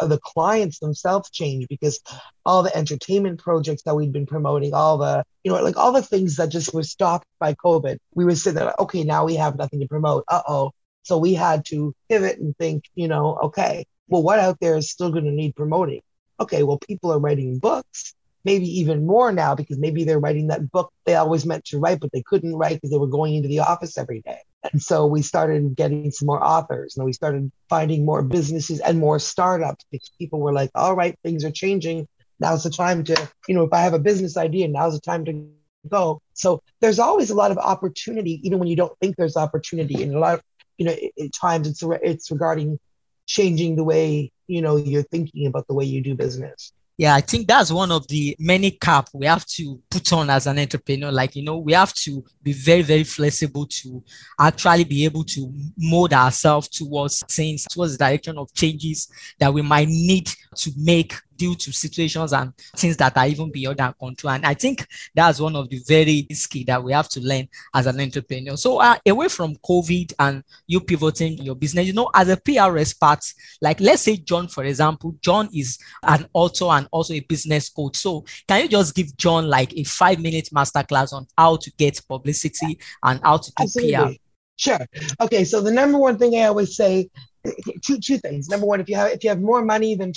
uh, 0.01 0.07
the 0.07 0.19
clients 0.19 0.79
themselves 0.79 1.29
changed 1.29 1.67
because 1.69 1.99
all 2.45 2.63
the 2.63 2.75
entertainment 2.75 3.39
projects 3.39 3.83
that 3.83 3.95
we'd 3.95 4.13
been 4.13 4.25
promoting, 4.25 4.73
all 4.73 4.97
the, 4.97 5.23
you 5.43 5.51
know, 5.51 5.61
like 5.61 5.77
all 5.77 5.91
the 5.91 6.01
things 6.01 6.35
that 6.37 6.49
just 6.49 6.73
were 6.73 6.83
stopped 6.83 7.27
by 7.39 7.53
COVID, 7.53 7.97
we 8.13 8.25
were 8.25 8.35
sitting 8.35 8.55
there, 8.55 8.65
like, 8.65 8.79
okay, 8.79 9.03
now 9.03 9.25
we 9.25 9.35
have 9.35 9.57
nothing 9.57 9.79
to 9.79 9.87
promote. 9.87 10.23
Uh 10.27 10.41
oh. 10.47 10.71
So 11.03 11.17
we 11.17 11.33
had 11.33 11.65
to 11.67 11.93
pivot 12.09 12.37
and 12.39 12.55
think, 12.57 12.83
you 12.95 13.07
know, 13.07 13.37
okay, 13.43 13.85
well, 14.09 14.23
what 14.23 14.39
out 14.39 14.57
there 14.59 14.75
is 14.75 14.91
still 14.91 15.11
going 15.11 15.23
to 15.23 15.31
need 15.31 15.55
promoting? 15.55 16.01
Okay, 16.39 16.63
well, 16.63 16.79
people 16.79 17.11
are 17.11 17.19
writing 17.19 17.59
books 17.59 18.13
maybe 18.47 18.79
even 18.79 19.05
more 19.05 19.33
now 19.33 19.53
because 19.53 19.77
maybe 19.77 20.05
they're 20.05 20.21
writing 20.21 20.47
that 20.47 20.71
book 20.71 20.93
they 21.05 21.15
always 21.15 21.45
meant 21.45 21.65
to 21.65 21.79
write, 21.79 21.99
but 21.99 22.11
they 22.13 22.21
couldn't 22.21 22.55
write 22.55 22.75
because 22.75 22.91
they 22.91 22.97
were 22.97 23.15
going 23.19 23.35
into 23.35 23.49
the 23.49 23.59
office 23.59 23.97
every 23.97 24.21
day. 24.21 24.39
And 24.71 24.81
so 24.81 25.05
we 25.05 25.21
started 25.21 25.75
getting 25.75 26.11
some 26.11 26.27
more 26.27 26.43
authors 26.43 26.95
and 26.95 27.05
we 27.05 27.11
started 27.11 27.51
finding 27.69 28.05
more 28.05 28.23
businesses 28.23 28.79
and 28.79 28.99
more 28.99 29.19
startups 29.19 29.85
because 29.91 30.09
people 30.17 30.39
were 30.39 30.53
like, 30.53 30.71
all 30.75 30.95
right, 30.95 31.17
things 31.23 31.43
are 31.43 31.51
changing. 31.51 32.07
Now's 32.39 32.63
the 32.63 32.69
time 32.69 33.03
to, 33.05 33.29
you 33.49 33.55
know, 33.55 33.63
if 33.63 33.73
I 33.73 33.81
have 33.81 33.93
a 33.93 33.99
business 33.99 34.37
idea, 34.37 34.67
now's 34.69 34.93
the 34.93 35.01
time 35.01 35.25
to 35.25 35.49
go. 35.89 36.21
So 36.33 36.61
there's 36.79 36.99
always 36.99 37.29
a 37.29 37.35
lot 37.35 37.51
of 37.51 37.57
opportunity, 37.57 38.39
even 38.43 38.59
when 38.59 38.69
you 38.69 38.77
don't 38.77 38.97
think 38.99 39.15
there's 39.17 39.37
opportunity. 39.37 40.03
And 40.03 40.13
a 40.13 40.19
lot 40.19 40.35
of, 40.35 40.41
you 40.77 40.85
know, 40.85 40.95
at 41.23 41.33
times 41.33 41.67
it's, 41.67 41.83
it's 42.01 42.31
regarding 42.31 42.79
changing 43.25 43.75
the 43.75 43.83
way, 43.83 44.31
you 44.47 44.61
know, 44.61 44.77
you're 44.77 45.03
thinking 45.03 45.47
about 45.47 45.67
the 45.67 45.73
way 45.73 45.85
you 45.85 46.01
do 46.01 46.15
business 46.15 46.71
yeah 46.97 47.15
i 47.15 47.21
think 47.21 47.47
that's 47.47 47.71
one 47.71 47.91
of 47.91 48.07
the 48.07 48.35
many 48.39 48.71
cap 48.71 49.09
we 49.13 49.25
have 49.25 49.45
to 49.45 49.79
put 49.89 50.11
on 50.13 50.29
as 50.29 50.47
an 50.47 50.59
entrepreneur. 50.59 51.11
Like 51.11 51.35
you 51.35 51.43
know 51.43 51.57
we 51.57 51.73
have 51.73 51.93
to 51.95 52.23
be 52.43 52.53
very 52.53 52.81
very 52.81 53.03
flexible 53.03 53.65
to 53.65 54.03
actually 54.39 54.83
be 54.83 55.05
able 55.05 55.23
to 55.25 55.53
mold 55.77 56.13
ourselves 56.13 56.67
towards 56.67 57.23
things 57.29 57.65
towards 57.65 57.97
the 57.97 58.05
direction 58.05 58.37
of 58.37 58.53
changes 58.53 59.09
that 59.39 59.53
we 59.53 59.61
might 59.61 59.87
need 59.87 60.29
to 60.55 60.71
make 60.77 61.13
due 61.37 61.55
to 61.55 61.71
situations 61.71 62.33
and 62.33 62.53
things 62.75 62.97
that 62.97 63.15
are 63.17 63.27
even 63.27 63.51
beyond 63.51 63.79
our 63.79 63.93
control. 63.93 64.33
And 64.33 64.45
I 64.45 64.53
think 64.53 64.87
that's 65.13 65.39
one 65.39 65.55
of 65.55 65.69
the 65.69 65.79
very 65.87 66.27
skill 66.31 66.63
that 66.67 66.83
we 66.83 66.93
have 66.93 67.09
to 67.09 67.21
learn 67.21 67.47
as 67.73 67.85
an 67.85 67.99
entrepreneur. 67.99 68.57
So 68.57 68.79
uh, 68.79 68.97
away 69.05 69.27
from 69.29 69.55
COVID 69.57 70.13
and 70.19 70.43
you 70.65 70.81
pivoting 70.81 71.37
your 71.39 71.55
business, 71.55 71.87
you 71.87 71.93
know, 71.93 72.09
as 72.13 72.29
a 72.29 72.37
PR 72.37 72.77
expert, 72.77 73.19
like 73.61 73.79
let's 73.79 74.01
say 74.01 74.17
John, 74.17 74.47
for 74.47 74.63
example, 74.63 75.15
John 75.21 75.49
is 75.53 75.77
an 76.03 76.27
author 76.33 76.65
and 76.65 76.87
also 76.91 77.13
a 77.13 77.19
business 77.21 77.69
coach. 77.69 77.97
So 77.97 78.25
can 78.47 78.63
you 78.63 78.69
just 78.69 78.95
give 78.95 79.15
John 79.17 79.47
like 79.47 79.73
a 79.77 79.83
five 79.83 80.19
minute 80.19 80.49
masterclass 80.53 81.13
on 81.13 81.27
how 81.37 81.57
to 81.57 81.71
get 81.77 82.01
publicity 82.07 82.79
and 83.03 83.19
how 83.23 83.37
to 83.37 83.51
do 83.51 83.63
Absolutely. 83.63 83.93
PR? 83.93 84.21
Sure. 84.57 84.87
Okay. 85.21 85.43
So 85.43 85.61
the 85.61 85.71
number 85.71 85.99
one 85.99 86.17
thing 86.17 86.35
I 86.35 86.45
always 86.45 86.75
say, 86.75 87.09
two 87.83 87.99
two 87.99 88.17
things. 88.17 88.49
Number 88.49 88.65
one, 88.65 88.81
if 88.81 88.89
you 88.89 88.95
have 88.95 89.11
if 89.11 89.23
you 89.23 89.29
have 89.29 89.41
more 89.41 89.63
money 89.63 89.95
than 89.95 90.13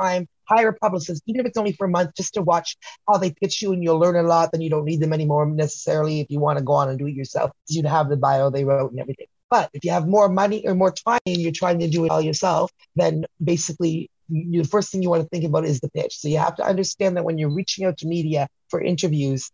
time, 0.00 0.26
hire 0.44 0.68
a 0.68 0.74
publicist, 0.74 1.22
even 1.26 1.40
if 1.40 1.46
it's 1.46 1.58
only 1.58 1.72
for 1.72 1.86
a 1.86 1.90
month, 1.90 2.10
just 2.16 2.34
to 2.34 2.42
watch 2.42 2.76
how 3.08 3.16
they 3.16 3.32
pitch 3.32 3.62
you 3.62 3.72
and 3.72 3.82
you'll 3.82 3.98
learn 3.98 4.16
a 4.16 4.22
lot. 4.22 4.50
Then 4.52 4.60
you 4.60 4.70
don't 4.70 4.84
need 4.84 5.00
them 5.00 5.12
anymore 5.12 5.46
necessarily 5.46 6.20
if 6.20 6.26
you 6.30 6.40
want 6.40 6.58
to 6.58 6.64
go 6.64 6.72
on 6.72 6.88
and 6.88 6.98
do 6.98 7.06
it 7.06 7.14
yourself. 7.14 7.50
You'd 7.68 7.86
have 7.86 8.08
the 8.08 8.16
bio 8.16 8.50
they 8.50 8.64
wrote 8.64 8.90
and 8.90 9.00
everything. 9.00 9.26
But 9.50 9.70
if 9.74 9.84
you 9.84 9.90
have 9.90 10.06
more 10.06 10.28
money 10.28 10.66
or 10.66 10.74
more 10.74 10.92
time 10.92 11.20
and 11.26 11.38
you're 11.38 11.52
trying 11.52 11.80
to 11.80 11.88
do 11.88 12.04
it 12.04 12.10
all 12.10 12.20
yourself, 12.20 12.70
then 12.94 13.26
basically 13.42 14.10
you, 14.28 14.62
the 14.62 14.68
first 14.68 14.92
thing 14.92 15.02
you 15.02 15.10
want 15.10 15.22
to 15.22 15.28
think 15.28 15.44
about 15.44 15.64
is 15.64 15.80
the 15.80 15.90
pitch. 15.90 16.18
So 16.18 16.28
you 16.28 16.38
have 16.38 16.56
to 16.56 16.64
understand 16.64 17.16
that 17.16 17.24
when 17.24 17.38
you're 17.38 17.50
reaching 17.50 17.84
out 17.84 17.98
to 17.98 18.06
media 18.06 18.48
for 18.68 18.80
interviews, 18.80 19.50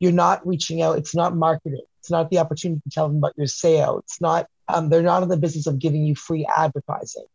you're 0.00 0.12
not 0.12 0.46
reaching 0.46 0.82
out. 0.82 0.98
It's 0.98 1.14
not 1.14 1.36
marketing. 1.36 1.84
It's 2.00 2.10
not 2.10 2.30
the 2.30 2.38
opportunity 2.38 2.80
to 2.82 2.90
tell 2.90 3.08
them 3.08 3.18
about 3.18 3.34
your 3.36 3.46
sale. 3.46 3.98
It's 3.98 4.20
not. 4.20 4.46
Um, 4.68 4.88
they're 4.88 5.02
not 5.02 5.22
in 5.22 5.28
the 5.28 5.36
business 5.36 5.68
of 5.68 5.78
giving 5.78 6.04
you 6.04 6.16
free 6.16 6.44
advertising 6.56 7.26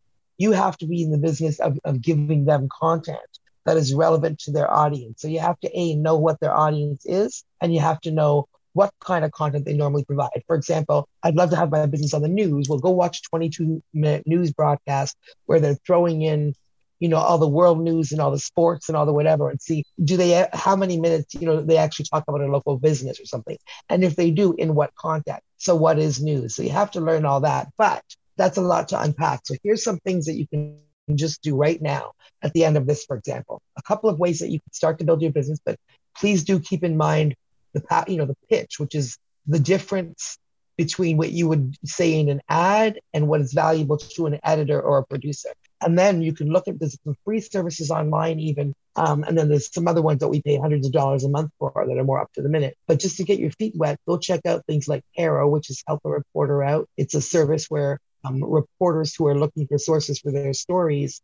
you 0.42 0.52
have 0.52 0.76
to 0.80 0.88
be 0.88 1.04
in 1.04 1.12
the 1.12 1.20
business 1.20 1.60
of, 1.60 1.78
of 1.86 2.02
giving 2.02 2.46
them 2.46 2.68
content 2.72 3.20
that 3.66 3.78
is 3.78 3.94
relevant 3.94 4.40
to 4.40 4.52
their 4.52 4.72
audience. 4.74 5.22
So 5.22 5.28
you 5.28 5.40
have 5.40 5.60
to 5.60 5.70
a 5.80 5.96
know 5.96 6.18
what 6.18 6.40
their 6.40 6.56
audience 6.56 7.04
is, 7.06 7.44
and 7.62 7.72
you 7.72 7.80
have 7.80 8.02
to 8.02 8.12
know 8.12 8.48
what 8.74 8.92
kind 9.00 9.24
of 9.24 9.32
content 9.32 9.66
they 9.66 9.74
normally 9.74 10.04
provide. 10.04 10.42
For 10.48 10.56
example, 10.56 11.08
I'd 11.22 11.36
love 11.36 11.52
to 11.52 11.58
have 11.58 11.70
my 11.70 11.86
business 11.86 12.16
on 12.16 12.24
the 12.24 12.28
news. 12.28 12.68
Well, 12.68 12.80
go 12.80 12.90
watch 12.90 13.22
22 13.30 13.84
minute 13.94 14.24
news 14.26 14.52
broadcast 14.52 15.16
where 15.46 15.60
they're 15.60 15.78
throwing 15.86 16.24
in, 16.24 16.56
you 17.00 17.08
know, 17.08 17.18
all 17.18 17.38
the 17.38 17.48
world 17.48 17.80
news 17.80 18.12
and 18.12 18.20
all 18.20 18.32
the 18.32 18.40
sports 18.40 18.90
and 18.90 18.96
all 18.96 19.06
the 19.06 19.14
whatever, 19.14 19.50
and 19.52 19.62
see 19.62 19.84
do 20.04 20.18
they 20.18 20.48
how 20.54 20.76
many 20.76 21.00
minutes 21.00 21.36
you 21.36 21.46
know 21.46 21.62
they 21.62 21.78
actually 21.78 22.06
talk 22.06 22.24
about 22.28 22.42
a 22.42 22.48
local 22.48 22.80
business 22.80 23.20
or 23.20 23.26
something, 23.26 23.58
and 23.90 24.04
if 24.04 24.16
they 24.16 24.32
do, 24.32 24.56
in 24.58 24.74
what 24.74 24.96
context. 24.96 25.46
So 25.58 25.76
what 25.76 26.00
is 26.00 26.20
news? 26.20 26.56
So 26.56 26.64
you 26.64 26.72
have 26.72 26.90
to 26.92 27.02
learn 27.02 27.26
all 27.26 27.42
that, 27.42 27.68
but 27.78 28.04
that's 28.42 28.58
a 28.58 28.62
lot 28.62 28.90
to 28.90 29.00
unpack. 29.00 29.42
So 29.44 29.56
here's 29.64 29.84
some 29.84 30.00
things 30.00 30.26
that 30.26 30.34
you 30.34 30.48
can 30.48 30.80
just 31.14 31.44
do 31.44 31.56
right 31.56 31.80
now 31.80 32.14
at 32.42 32.54
the 32.54 32.66
end 32.66 32.76
of 32.76 32.88
this, 32.88 33.06
for 33.06 33.16
example. 33.16 33.62
A 33.78 33.84
couple 33.84 34.10
of 34.10 34.18
ways 34.18 34.40
that 34.40 34.50
you 34.50 34.60
can 34.60 34.74
start 34.74 34.98
to 34.98 35.06
build 35.06 35.22
your 35.22 35.32
business, 35.32 35.60
but 35.64 35.78
please 36.18 36.44
do 36.44 36.60
keep 36.60 36.84
in 36.84 36.98
mind 36.98 37.36
the 37.74 37.84
you 38.08 38.18
know 38.18 38.26
the 38.26 38.38
pitch, 38.50 38.80
which 38.80 38.96
is 38.96 39.18
the 39.46 39.60
difference 39.60 40.40
between 40.76 41.18
what 41.18 41.32
you 41.32 41.48
would 41.48 41.76
say 41.86 42.20
in 42.20 42.30
an 42.30 42.42
ad 42.50 43.00
and 43.14 43.28
what 43.28 43.42
is 43.42 43.54
valuable 43.54 43.98
to 43.98 44.26
an 44.26 44.40
editor 44.44 44.82
or 44.82 44.98
a 44.98 45.06
producer. 45.06 45.50
And 45.80 45.98
then 45.98 46.24
you 46.24 46.34
can 46.34 46.50
look 46.50 46.68
at 46.68 46.80
there's 46.80 46.98
some 47.04 47.16
free 47.24 47.42
services 47.42 47.92
online 47.92 48.40
even, 48.40 48.74
um, 48.96 49.24
and 49.24 49.38
then 49.38 49.50
there's 49.50 49.72
some 49.72 49.88
other 49.88 50.02
ones 50.02 50.20
that 50.22 50.30
we 50.30 50.42
pay 50.42 50.58
hundreds 50.58 50.88
of 50.88 50.94
dollars 50.94 51.24
a 51.24 51.30
month 51.30 51.52
for 51.60 51.72
that 51.76 51.98
are 51.98 52.04
more 52.04 52.20
up 52.20 52.34
to 52.34 52.42
the 52.42 52.50
minute. 52.50 52.76
But 52.88 53.00
just 53.00 53.18
to 53.18 53.24
get 53.24 53.40
your 53.40 53.52
feet 53.52 53.74
wet, 53.76 54.00
go 54.08 54.18
check 54.18 54.42
out 54.48 54.66
things 54.66 54.88
like 54.88 55.04
HARO, 55.16 55.48
which 55.48 55.70
is 55.70 55.84
Help 55.88 56.02
a 56.06 56.10
Reporter 56.10 56.64
Out. 56.64 56.90
It's 56.98 57.14
a 57.14 57.22
service 57.22 57.68
where 57.70 58.00
um, 58.24 58.44
reporters 58.44 59.16
who 59.16 59.28
are 59.28 59.38
looking 59.38 59.68
for 59.68 59.78
sources 59.78 60.20
for 60.20 60.32
their 60.32 60.54
stories 60.54 61.22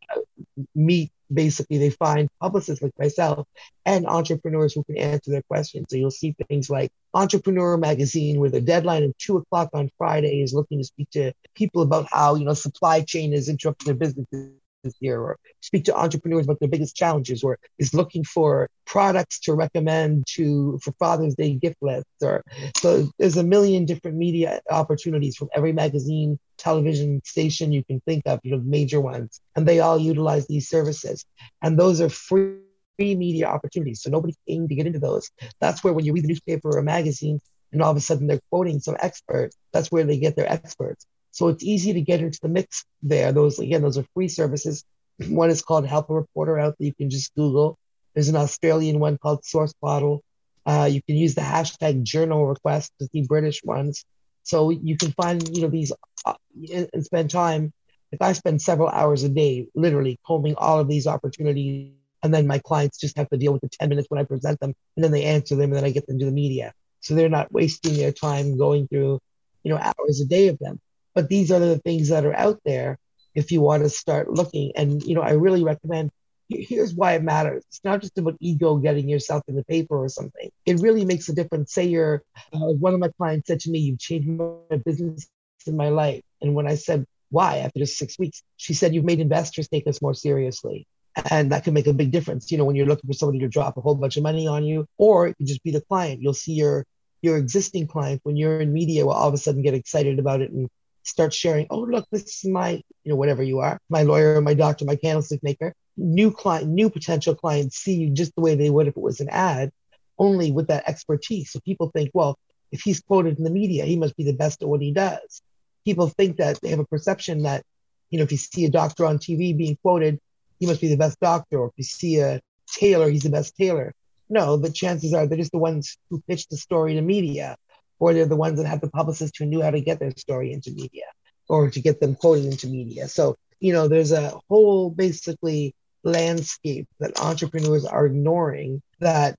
meet 0.75 1.11
basically 1.31 1.77
they 1.77 1.89
find 1.89 2.29
publicists 2.39 2.81
like 2.81 2.93
myself 2.97 3.47
and 3.85 4.05
entrepreneurs 4.07 4.73
who 4.73 4.83
can 4.83 4.97
answer 4.97 5.31
their 5.31 5.41
questions. 5.43 5.87
So 5.89 5.97
you'll 5.97 6.11
see 6.11 6.35
things 6.47 6.69
like 6.69 6.91
entrepreneur 7.13 7.77
magazine 7.77 8.39
where 8.39 8.49
the 8.49 8.61
deadline 8.61 9.03
at 9.03 9.17
two 9.17 9.37
o'clock 9.37 9.69
on 9.73 9.89
friday 9.97 10.41
is 10.41 10.53
looking 10.53 10.77
to 10.77 10.83
speak 10.83 11.09
to 11.11 11.33
people 11.55 11.81
about 11.81 12.07
how 12.11 12.35
you 12.35 12.45
know 12.45 12.53
supply 12.53 13.01
chain 13.01 13.31
has 13.31 13.49
interrupted 13.49 13.87
their 13.87 13.95
businesses 13.95 14.51
year 14.99 15.19
or 15.19 15.37
speak 15.61 15.85
to 15.85 15.95
entrepreneurs 15.95 16.45
about 16.45 16.59
their 16.59 16.69
biggest 16.69 16.95
challenges 16.95 17.43
or 17.43 17.57
is 17.79 17.93
looking 17.93 18.23
for 18.23 18.69
products 18.85 19.39
to 19.39 19.53
recommend 19.53 20.25
to 20.27 20.79
for 20.81 20.91
father's 20.93 21.35
day 21.35 21.53
gift 21.53 21.77
lists 21.81 22.09
or 22.21 22.43
so 22.77 23.07
there's 23.19 23.37
a 23.37 23.43
million 23.43 23.85
different 23.85 24.17
media 24.17 24.61
opportunities 24.69 25.35
from 25.35 25.49
every 25.53 25.73
magazine 25.73 26.39
television 26.57 27.21
station 27.23 27.71
you 27.71 27.83
can 27.83 27.99
think 28.01 28.23
of 28.25 28.39
you 28.43 28.51
know 28.51 28.61
major 28.65 29.01
ones 29.01 29.39
and 29.55 29.67
they 29.67 29.79
all 29.79 29.99
utilize 29.99 30.47
these 30.47 30.69
services. 30.69 31.25
And 31.61 31.77
those 31.77 32.01
are 32.01 32.09
free 32.09 32.59
media 32.99 33.47
opportunities 33.47 34.01
so 34.01 34.09
nobody's 34.09 34.37
paying 34.47 34.67
to 34.67 34.75
get 34.75 34.87
into 34.87 34.99
those. 34.99 35.29
That's 35.59 35.83
where 35.83 35.93
when 35.93 36.05
you 36.05 36.13
read 36.13 36.23
the 36.23 36.29
newspaper 36.29 36.69
or 36.69 36.79
a 36.79 36.83
magazine 36.83 37.39
and 37.71 37.81
all 37.81 37.91
of 37.91 37.97
a 37.97 38.01
sudden 38.01 38.27
they're 38.27 38.39
quoting 38.49 38.79
some 38.79 38.95
expert 38.99 39.49
that's 39.73 39.91
where 39.91 40.05
they 40.05 40.17
get 40.17 40.35
their 40.35 40.51
experts 40.51 41.05
so 41.37 41.49
it's 41.49 41.63
easy 41.63 41.93
to 41.93 42.01
get 42.01 42.19
into 42.19 42.39
the 42.41 42.47
mix 42.47 42.83
there. 43.03 43.31
Those 43.31 43.59
again, 43.59 43.83
those 43.83 43.99
are 43.99 44.05
free 44.15 44.27
services. 44.27 44.83
One 45.29 45.51
is 45.51 45.61
called 45.61 45.85
Help 45.85 46.09
a 46.09 46.15
Reporter 46.15 46.57
Out 46.57 46.75
that 46.79 46.83
you 46.83 46.95
can 46.95 47.11
just 47.11 47.35
Google. 47.35 47.77
There's 48.15 48.29
an 48.29 48.35
Australian 48.35 48.97
one 48.99 49.19
called 49.19 49.45
Source 49.45 49.71
Bottle. 49.79 50.23
Uh, 50.65 50.89
you 50.91 50.99
can 51.03 51.15
use 51.15 51.35
the 51.35 51.41
hashtag 51.41 52.03
journo 52.03 52.49
request 52.49 52.91
to 52.99 53.07
see 53.13 53.21
British 53.21 53.63
ones. 53.63 54.03
So 54.41 54.71
you 54.71 54.97
can 54.97 55.11
find 55.11 55.55
you 55.55 55.61
know 55.61 55.67
these 55.67 55.93
uh, 56.25 56.33
and 56.73 57.05
spend 57.05 57.29
time. 57.29 57.71
Like 58.11 58.27
I 58.27 58.33
spend 58.33 58.59
several 58.59 58.89
hours 58.89 59.23
a 59.23 59.29
day, 59.29 59.67
literally 59.75 60.19
combing 60.25 60.55
all 60.55 60.79
of 60.79 60.87
these 60.87 61.05
opportunities, 61.05 61.91
and 62.23 62.33
then 62.33 62.47
my 62.47 62.57
clients 62.57 62.97
just 62.97 63.15
have 63.15 63.29
to 63.29 63.37
deal 63.37 63.53
with 63.53 63.61
the 63.61 63.69
10 63.69 63.89
minutes 63.89 64.07
when 64.09 64.19
I 64.19 64.23
present 64.23 64.59
them, 64.59 64.73
and 64.95 65.03
then 65.03 65.11
they 65.11 65.25
answer 65.25 65.55
them, 65.55 65.69
and 65.69 65.75
then 65.75 65.85
I 65.85 65.91
get 65.91 66.07
them 66.07 66.17
to 66.17 66.25
the 66.25 66.31
media. 66.31 66.73
So 67.01 67.13
they're 67.13 67.29
not 67.29 67.51
wasting 67.51 67.93
their 67.93 68.11
time 68.11 68.57
going 68.57 68.87
through, 68.87 69.19
you 69.61 69.71
know, 69.71 69.77
hours 69.77 70.19
a 70.19 70.25
day 70.25 70.47
of 70.47 70.57
them. 70.57 70.79
But 71.17 71.29
these 71.29 71.51
are 71.51 71.57
the 71.57 71.79
things 71.79 72.09
that 72.09 72.25
are 72.25 72.35
out 72.35 72.59
there 72.63 72.99
if 73.33 73.51
you 73.51 73.59
want 73.59 73.81
to 73.81 73.89
start 73.89 74.29
looking. 74.29 74.71
And, 74.75 75.01
you 75.01 75.15
know, 75.15 75.23
I 75.23 75.31
really 75.31 75.63
recommend 75.63 76.11
here's 76.47 76.93
why 76.93 77.13
it 77.13 77.23
matters. 77.23 77.63
It's 77.69 77.81
not 77.83 78.01
just 78.01 78.19
about 78.19 78.37
ego 78.39 78.75
getting 78.75 79.09
yourself 79.09 79.41
in 79.47 79.55
the 79.55 79.63
paper 79.63 79.97
or 79.97 80.09
something. 80.09 80.51
It 80.67 80.79
really 80.79 81.05
makes 81.05 81.27
a 81.27 81.33
difference. 81.33 81.73
Say 81.73 81.85
you're, 81.85 82.21
uh, 82.53 82.59
one 82.59 82.93
of 82.93 82.99
my 82.99 83.09
clients 83.17 83.47
said 83.47 83.61
to 83.61 83.71
me, 83.71 83.79
You've 83.79 83.97
changed 83.97 84.27
my 84.27 84.77
business 84.85 85.27
in 85.65 85.75
my 85.75 85.89
life. 85.89 86.21
And 86.39 86.53
when 86.53 86.67
I 86.67 86.75
said, 86.75 87.03
Why, 87.31 87.57
after 87.57 87.79
just 87.79 87.97
six 87.97 88.19
weeks, 88.19 88.43
she 88.57 88.75
said, 88.75 88.93
You've 88.93 89.03
made 89.03 89.19
investors 89.19 89.67
take 89.67 89.87
us 89.87 90.03
more 90.03 90.13
seriously. 90.13 90.85
And 91.31 91.51
that 91.51 91.63
can 91.63 91.73
make 91.73 91.87
a 91.87 91.93
big 91.93 92.11
difference, 92.11 92.51
you 92.51 92.59
know, 92.59 92.65
when 92.65 92.75
you're 92.75 92.85
looking 92.85 93.07
for 93.07 93.17
somebody 93.17 93.39
to 93.39 93.47
drop 93.47 93.75
a 93.75 93.81
whole 93.81 93.95
bunch 93.95 94.17
of 94.17 94.23
money 94.23 94.47
on 94.47 94.63
you, 94.65 94.85
or 94.99 95.33
can 95.33 95.47
just 95.47 95.63
be 95.63 95.71
the 95.71 95.81
client. 95.81 96.21
You'll 96.21 96.35
see 96.35 96.53
your 96.53 96.85
your 97.23 97.37
existing 97.37 97.87
client 97.87 98.21
when 98.21 98.37
you're 98.37 98.61
in 98.61 98.71
media 98.71 99.03
will 99.03 99.13
all 99.13 99.27
of 99.27 99.33
a 99.33 99.37
sudden 99.37 99.63
get 99.63 99.73
excited 99.73 100.19
about 100.19 100.41
it 100.41 100.51
and 100.51 100.69
start 101.07 101.33
sharing, 101.33 101.67
oh, 101.69 101.79
look, 101.79 102.05
this 102.11 102.43
is 102.43 102.51
my, 102.51 102.71
you 103.03 103.11
know, 103.11 103.15
whatever 103.15 103.41
you 103.41 103.59
are, 103.59 103.79
my 103.89 104.03
lawyer, 104.03 104.41
my 104.41 104.53
doctor, 104.53 104.85
my 104.85 104.95
candlestick 104.95 105.41
maker. 105.41 105.73
New 105.95 106.31
client, 106.31 106.67
new 106.67 106.89
potential 106.89 107.33
clients 107.33 107.77
see 107.77 107.95
you 107.95 108.09
just 108.11 108.35
the 108.35 108.41
way 108.41 108.55
they 108.55 108.69
would 108.69 108.87
if 108.87 108.97
it 108.97 109.01
was 109.01 109.19
an 109.19 109.29
ad, 109.29 109.71
only 110.19 110.51
with 110.51 110.67
that 110.67 110.87
expertise. 110.87 111.51
So 111.51 111.59
people 111.61 111.89
think, 111.91 112.11
well, 112.13 112.37
if 112.71 112.81
he's 112.81 112.99
quoted 112.99 113.37
in 113.37 113.43
the 113.43 113.49
media, 113.49 113.85
he 113.85 113.95
must 113.95 114.17
be 114.17 114.25
the 114.25 114.33
best 114.33 114.61
at 114.61 114.67
what 114.67 114.81
he 114.81 114.91
does. 114.91 115.41
People 115.85 116.09
think 116.09 116.37
that 116.37 116.59
they 116.61 116.69
have 116.69 116.79
a 116.79 116.85
perception 116.85 117.43
that, 117.43 117.63
you 118.09 118.17
know, 118.17 118.23
if 118.23 118.31
you 118.31 118.37
see 118.37 118.65
a 118.65 118.69
doctor 118.69 119.05
on 119.05 119.17
TV 119.17 119.57
being 119.57 119.77
quoted, 119.81 120.19
he 120.59 120.67
must 120.67 120.81
be 120.81 120.89
the 120.89 120.97
best 120.97 121.19
doctor. 121.21 121.59
Or 121.59 121.67
if 121.67 121.73
you 121.77 121.83
see 121.83 122.19
a 122.19 122.41
tailor, 122.67 123.09
he's 123.09 123.23
the 123.23 123.29
best 123.29 123.55
tailor. 123.55 123.93
No, 124.29 124.57
the 124.57 124.71
chances 124.71 125.13
are 125.13 125.25
they're 125.25 125.37
just 125.37 125.53
the 125.53 125.57
ones 125.57 125.97
who 126.09 126.21
pitch 126.27 126.47
the 126.49 126.57
story 126.57 126.95
to 126.95 127.01
media 127.01 127.55
or 127.99 128.13
they're 128.13 128.25
the 128.25 128.35
ones 128.35 128.57
that 128.57 128.67
have 128.67 128.81
the 128.81 128.89
publicist 128.89 129.37
who 129.37 129.45
knew 129.45 129.61
how 129.61 129.71
to 129.71 129.81
get 129.81 129.99
their 129.99 130.11
story 130.17 130.53
into 130.53 130.71
media 130.71 131.05
or 131.49 131.69
to 131.69 131.81
get 131.81 131.99
them 131.99 132.15
quoted 132.15 132.45
into 132.45 132.67
media. 132.67 133.07
So, 133.07 133.35
you 133.59 133.73
know, 133.73 133.87
there's 133.87 134.11
a 134.11 134.39
whole 134.49 134.89
basically 134.89 135.73
landscape 136.03 136.87
that 136.99 137.19
entrepreneurs 137.19 137.85
are 137.85 138.05
ignoring 138.05 138.81
that 138.99 139.35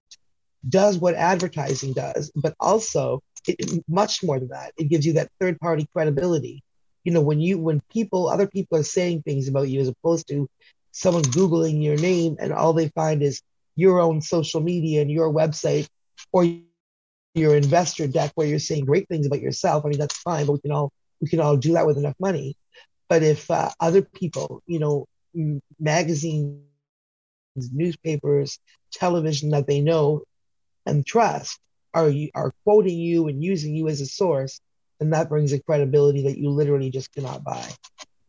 does 0.69 0.99
what 0.99 1.15
advertising 1.15 1.93
does, 1.93 2.31
but 2.35 2.55
also 2.59 3.23
it, 3.47 3.85
much 3.89 4.23
more 4.23 4.39
than 4.39 4.49
that. 4.49 4.73
It 4.77 4.89
gives 4.89 5.07
you 5.07 5.15
that 5.15 5.31
third 5.41 5.59
party 5.61 5.89
credibility. 5.93 6.63
You 7.05 7.13
know, 7.13 7.21
when 7.21 7.41
you 7.41 7.59
when 7.59 7.81
people 7.91 8.29
other 8.29 8.47
people 8.47 8.79
are 8.79 8.83
saying 8.83 9.23
things 9.23 9.49
about 9.49 9.69
you 9.69 9.81
as 9.81 9.89
opposed 9.89 10.29
to 10.29 10.49
someone 10.93 11.23
googling 11.23 11.83
your 11.83 11.97
name 11.97 12.37
and 12.41 12.53
all 12.53 12.73
they 12.73 12.89
find 12.89 13.23
is 13.23 13.41
your 13.77 14.01
own 14.01 14.21
social 14.21 14.61
media 14.61 15.01
and 15.01 15.11
your 15.11 15.33
website 15.33 15.87
or 16.33 16.45
your 17.39 17.57
investor 17.57 18.07
deck 18.07 18.33
where 18.35 18.47
you're 18.47 18.59
saying 18.59 18.85
great 18.85 19.09
things 19.09 19.27
about 19.27 19.41
yourself, 19.41 19.85
I 19.85 19.89
mean 19.89 19.99
that's 19.99 20.19
fine, 20.19 20.47
but 20.47 20.53
we 20.53 20.61
can 20.61 20.73
all 20.73 20.93
we 21.21 21.29
can 21.29 21.41
all 21.41 21.57
do 21.57 21.73
that 21.75 21.87
with 21.87 21.99
enough 21.99 22.17
money. 22.21 22.57
But 23.09 23.23
if 23.23 23.51
uh, 23.51 23.71
other 23.81 24.03
people, 24.03 24.63
you 24.67 24.79
know, 24.79 25.07
magazines, 25.81 26.63
newspapers, 27.57 28.59
television 28.93 29.51
that 29.51 29.67
they 29.67 29.81
know 29.81 30.23
and 30.87 31.05
trust 31.07 31.59
are 31.95 32.13
are 32.35 32.53
quoting 32.65 32.99
you 32.99 33.29
and 33.29 33.43
using 33.43 33.75
you 33.75 33.89
as 33.89 34.01
a 34.01 34.07
source, 34.07 34.61
then 34.99 35.11
that 35.11 35.29
brings 35.29 35.53
a 35.53 35.63
credibility 35.63 36.25
that 36.25 36.39
you 36.39 36.51
literally 36.51 36.91
just 36.91 37.13
cannot 37.13 37.45
buy. 37.45 37.67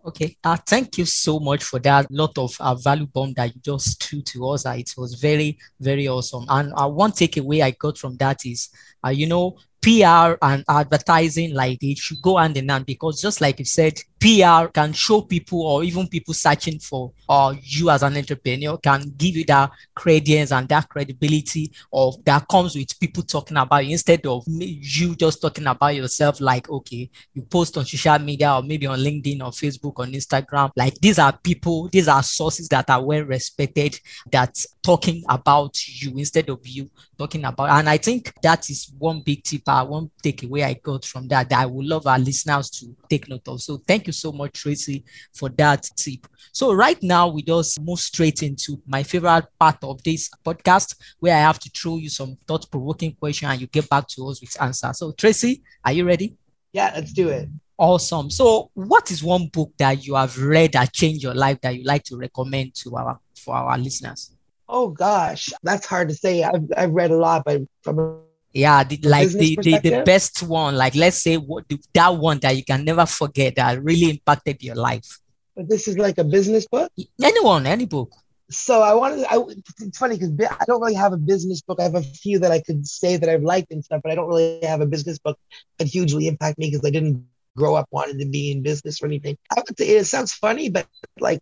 Okay. 0.10 0.36
Uh, 0.43 0.58
thank 0.65 0.98
you 0.98 1.06
so 1.06 1.39
much 1.39 1.63
for 1.63 1.78
that 1.78 2.10
lot 2.10 2.36
of 2.36 2.56
uh, 2.60 2.74
value 2.74 3.06
bomb 3.06 3.32
that 3.34 3.54
you 3.54 3.62
just 3.62 4.02
threw 4.02 4.22
to 4.24 4.50
us. 4.50 4.65
Uh, 4.65 4.72
it 4.72 4.91
was 4.98 5.13
very, 5.13 5.56
very 5.80 6.08
awesome. 6.08 6.45
And 6.50 6.74
uh, 6.76 6.89
one 6.89 7.12
takeaway 7.12 7.62
I 7.62 7.72
got 7.72 7.95
from 7.95 8.17
that 8.17 8.43
is, 8.43 8.69
uh, 9.06 9.10
you 9.10 9.28
know, 9.28 9.58
PR 9.82 10.36
and 10.42 10.63
advertising, 10.68 11.54
like 11.54 11.80
they 11.80 11.96
should 11.96 12.22
go 12.22 12.38
hand 12.38 12.58
in 12.58 12.70
hand 12.70 12.86
because 12.86 13.22
just 13.22 13.42
like 13.42 13.60
you 13.60 13.65
said, 13.65 14.00
PR 14.20 14.68
can 14.74 14.92
show 14.92 15.22
people 15.22 15.62
or 15.62 15.84
even 15.84 16.08
people 16.08 16.34
searching 16.34 16.78
for 16.80 17.12
uh, 17.30 17.54
you 17.62 17.89
as 17.89 18.04
an 18.04 18.18
entrepreneur 18.18 18.78
can 18.78 19.13
give 19.15 19.38
you 19.38 19.46
that 19.46 19.72
credence 19.96 20.52
and 20.52 20.68
that 20.68 20.89
credibility 20.89 21.72
of 21.94 22.15
that 22.26 22.46
comes 22.50 22.76
with 22.76 23.00
people 23.00 23.24
talking 23.24 23.56
about 23.56 23.86
you 23.86 23.94
instead 23.94 24.26
of 24.26 24.44
you 24.48 25.15
just 25.15 25.42
talking 25.42 25.68
about 25.68 25.96
yourself 25.96 26.42
like 26.42 26.70
okay 26.70 27.10
you 27.34 27.42
post 27.44 27.78
on 27.78 27.86
social 27.86 28.20
media 28.20 28.54
or 28.54 28.62
maybe 28.62 28.88
on 28.88 29.00
linkedin 29.00 29.42
or 29.42 29.52
facebook 29.52 29.94
on 29.98 30.12
instagram. 30.12 30.70
Like 30.76 30.96
these 30.96 31.18
are 31.18 31.38
people 31.38 31.88
these 31.88 32.10
are 32.10 32.24
sources 32.24 32.68
that 32.70 32.89
are 32.89 33.04
well 33.04 33.24
respected 33.24 33.98
that 34.32 34.58
talking 34.84 35.24
about 35.30 35.78
you 35.88 36.18
instead 36.18 36.50
of 36.50 36.60
you 36.68 36.89
talking 37.18 37.46
about. 37.46 37.70
And 37.70 37.88
i 37.88 37.98
think 37.98 38.34
that 38.42 38.70
is 38.70 38.92
one 38.98 39.22
big 39.22 39.44
tip 39.44 39.62
uh, 39.69 39.86
one 39.86 40.10
takeaway 40.23 40.63
i 40.63 40.73
got 40.73 41.05
from 41.05 41.27
that 41.27 41.49
that 41.49 41.60
i 41.60 41.65
would 41.65 41.86
love 41.86 42.05
our 42.08 42.19
listeners 42.19 42.69
to 42.69 42.95
take 43.10 43.29
note 43.29 43.47
of 43.47 43.62
so 43.62 43.77
thank 43.88 44.08
you 44.08 44.13
so 44.13 44.32
much, 44.32 44.53
Tracy, 44.53 45.03
for 45.34 45.49
that 45.49 45.88
tip. 45.95 46.27
So, 46.51 46.73
right 46.73 47.01
now, 47.01 47.27
we 47.27 47.43
just 47.43 47.79
move 47.82 47.99
straight 47.99 48.41
into 48.43 48.82
my 48.88 49.03
favorite 49.03 49.45
part 49.60 49.77
of 49.84 50.01
this 50.03 50.29
podcast 50.45 50.95
where 51.19 51.36
I 51.36 51.39
have 51.39 51.60
to 51.60 51.69
throw 51.69 51.97
you 51.97 52.10
some 52.10 52.38
thought 52.47 52.69
provoking 52.71 53.13
question 53.13 53.49
and 53.49 53.62
you 53.62 53.67
get 53.67 53.89
back 53.89 54.08
to 54.10 54.27
us 54.27 54.41
with 54.41 54.62
answer. 54.62 54.91
So, 54.93 55.12
Tracy, 55.12 55.62
are 55.84 55.91
you 55.91 56.05
ready? 56.05 56.36
Yeah, 56.71 56.91
let's 56.95 57.13
do 57.13 57.29
it. 57.29 57.49
Awesome. 57.77 58.29
So, 58.29 58.71
what 58.73 59.10
is 59.12 59.23
one 59.23 59.47
book 59.47 59.71
that 59.77 60.05
you 60.05 60.15
have 60.15 60.38
read 60.38 60.73
that 60.73 60.93
changed 60.93 61.23
your 61.23 61.36
life 61.36 61.62
that 61.62 61.77
you 61.77 61.84
like 61.84 62.03
to 62.05 62.17
recommend 62.17 62.75
to 62.75 62.95
our 62.95 63.19
for 63.36 63.55
our 63.55 63.77
listeners? 63.77 64.36
Oh 64.67 64.89
gosh, 64.89 65.49
that's 65.63 65.86
hard 65.86 66.10
to 66.10 66.15
say. 66.15 66.43
I've 66.43 66.69
I've 66.75 66.91
read 66.91 67.12
a 67.12 67.17
lot, 67.17 67.43
but 67.45 67.62
from 67.82 68.21
yeah 68.54 68.84
the, 68.84 68.98
like 69.04 69.30
the, 69.30 69.58
the 69.62 69.80
the 69.80 70.04
best 70.06 70.42
one 70.44 70.76
like 70.76 70.96
let's 70.96 71.18
say 71.18 71.38
what 71.38 71.68
the, 71.68 71.80
that 71.94 72.10
one 72.10 72.40
that 72.40 72.56
you 72.56 72.64
can 72.64 72.84
never 72.84 73.06
forget 73.06 73.56
that 73.56 73.82
really 73.84 74.10
impacted 74.10 74.62
your 74.64 74.76
life. 74.76 75.20
But 75.56 75.70
this 75.70 75.88
is 75.88 75.98
like 75.98 76.18
a 76.18 76.24
business 76.24 76.68
book? 76.68 76.92
Anyone 77.22 77.68
any 77.68 77.86
book. 77.86 78.12
So 78.50 78.82
i 78.82 78.94
wanted 78.94 79.26
I, 79.30 79.38
it's 79.80 79.98
funny 79.98 80.18
because 80.18 80.32
i 80.60 80.66
don't 80.66 80.82
really 80.82 80.96
have 80.96 81.14
a 81.14 81.18
business 81.18 81.62
book. 81.62 81.80
I 81.80 81.84
have 81.84 81.96
a 81.96 82.02
few 82.02 82.40
that 82.40 82.52
i 82.52 82.60
could 82.62 82.88
say 82.88 83.18
that 83.18 83.30
i've 83.30 83.44
liked 83.44 83.72
and 83.72 83.86
stuff 83.86 84.02
but 84.04 84.12
i 84.12 84.16
don't 84.16 84.28
really 84.28 84.60
have 84.64 84.82
a 84.82 84.88
business 84.88 85.20
book 85.20 85.38
that 85.78 85.88
hugely 85.88 86.28
impact 86.28 86.58
me 86.58 86.72
because 86.72 86.86
i 86.86 86.90
didn't 86.90 87.28
grow 87.56 87.76
up 87.76 87.88
wanting 87.92 88.18
to 88.20 88.26
be 88.26 88.52
in 88.52 88.62
business 88.62 89.02
or 89.02 89.06
anything. 89.06 89.38
I 89.52 89.62
would 89.68 89.78
say 89.78 89.90
it 89.90 90.06
sounds 90.06 90.34
funny 90.34 90.70
but 90.70 90.88
like 91.20 91.40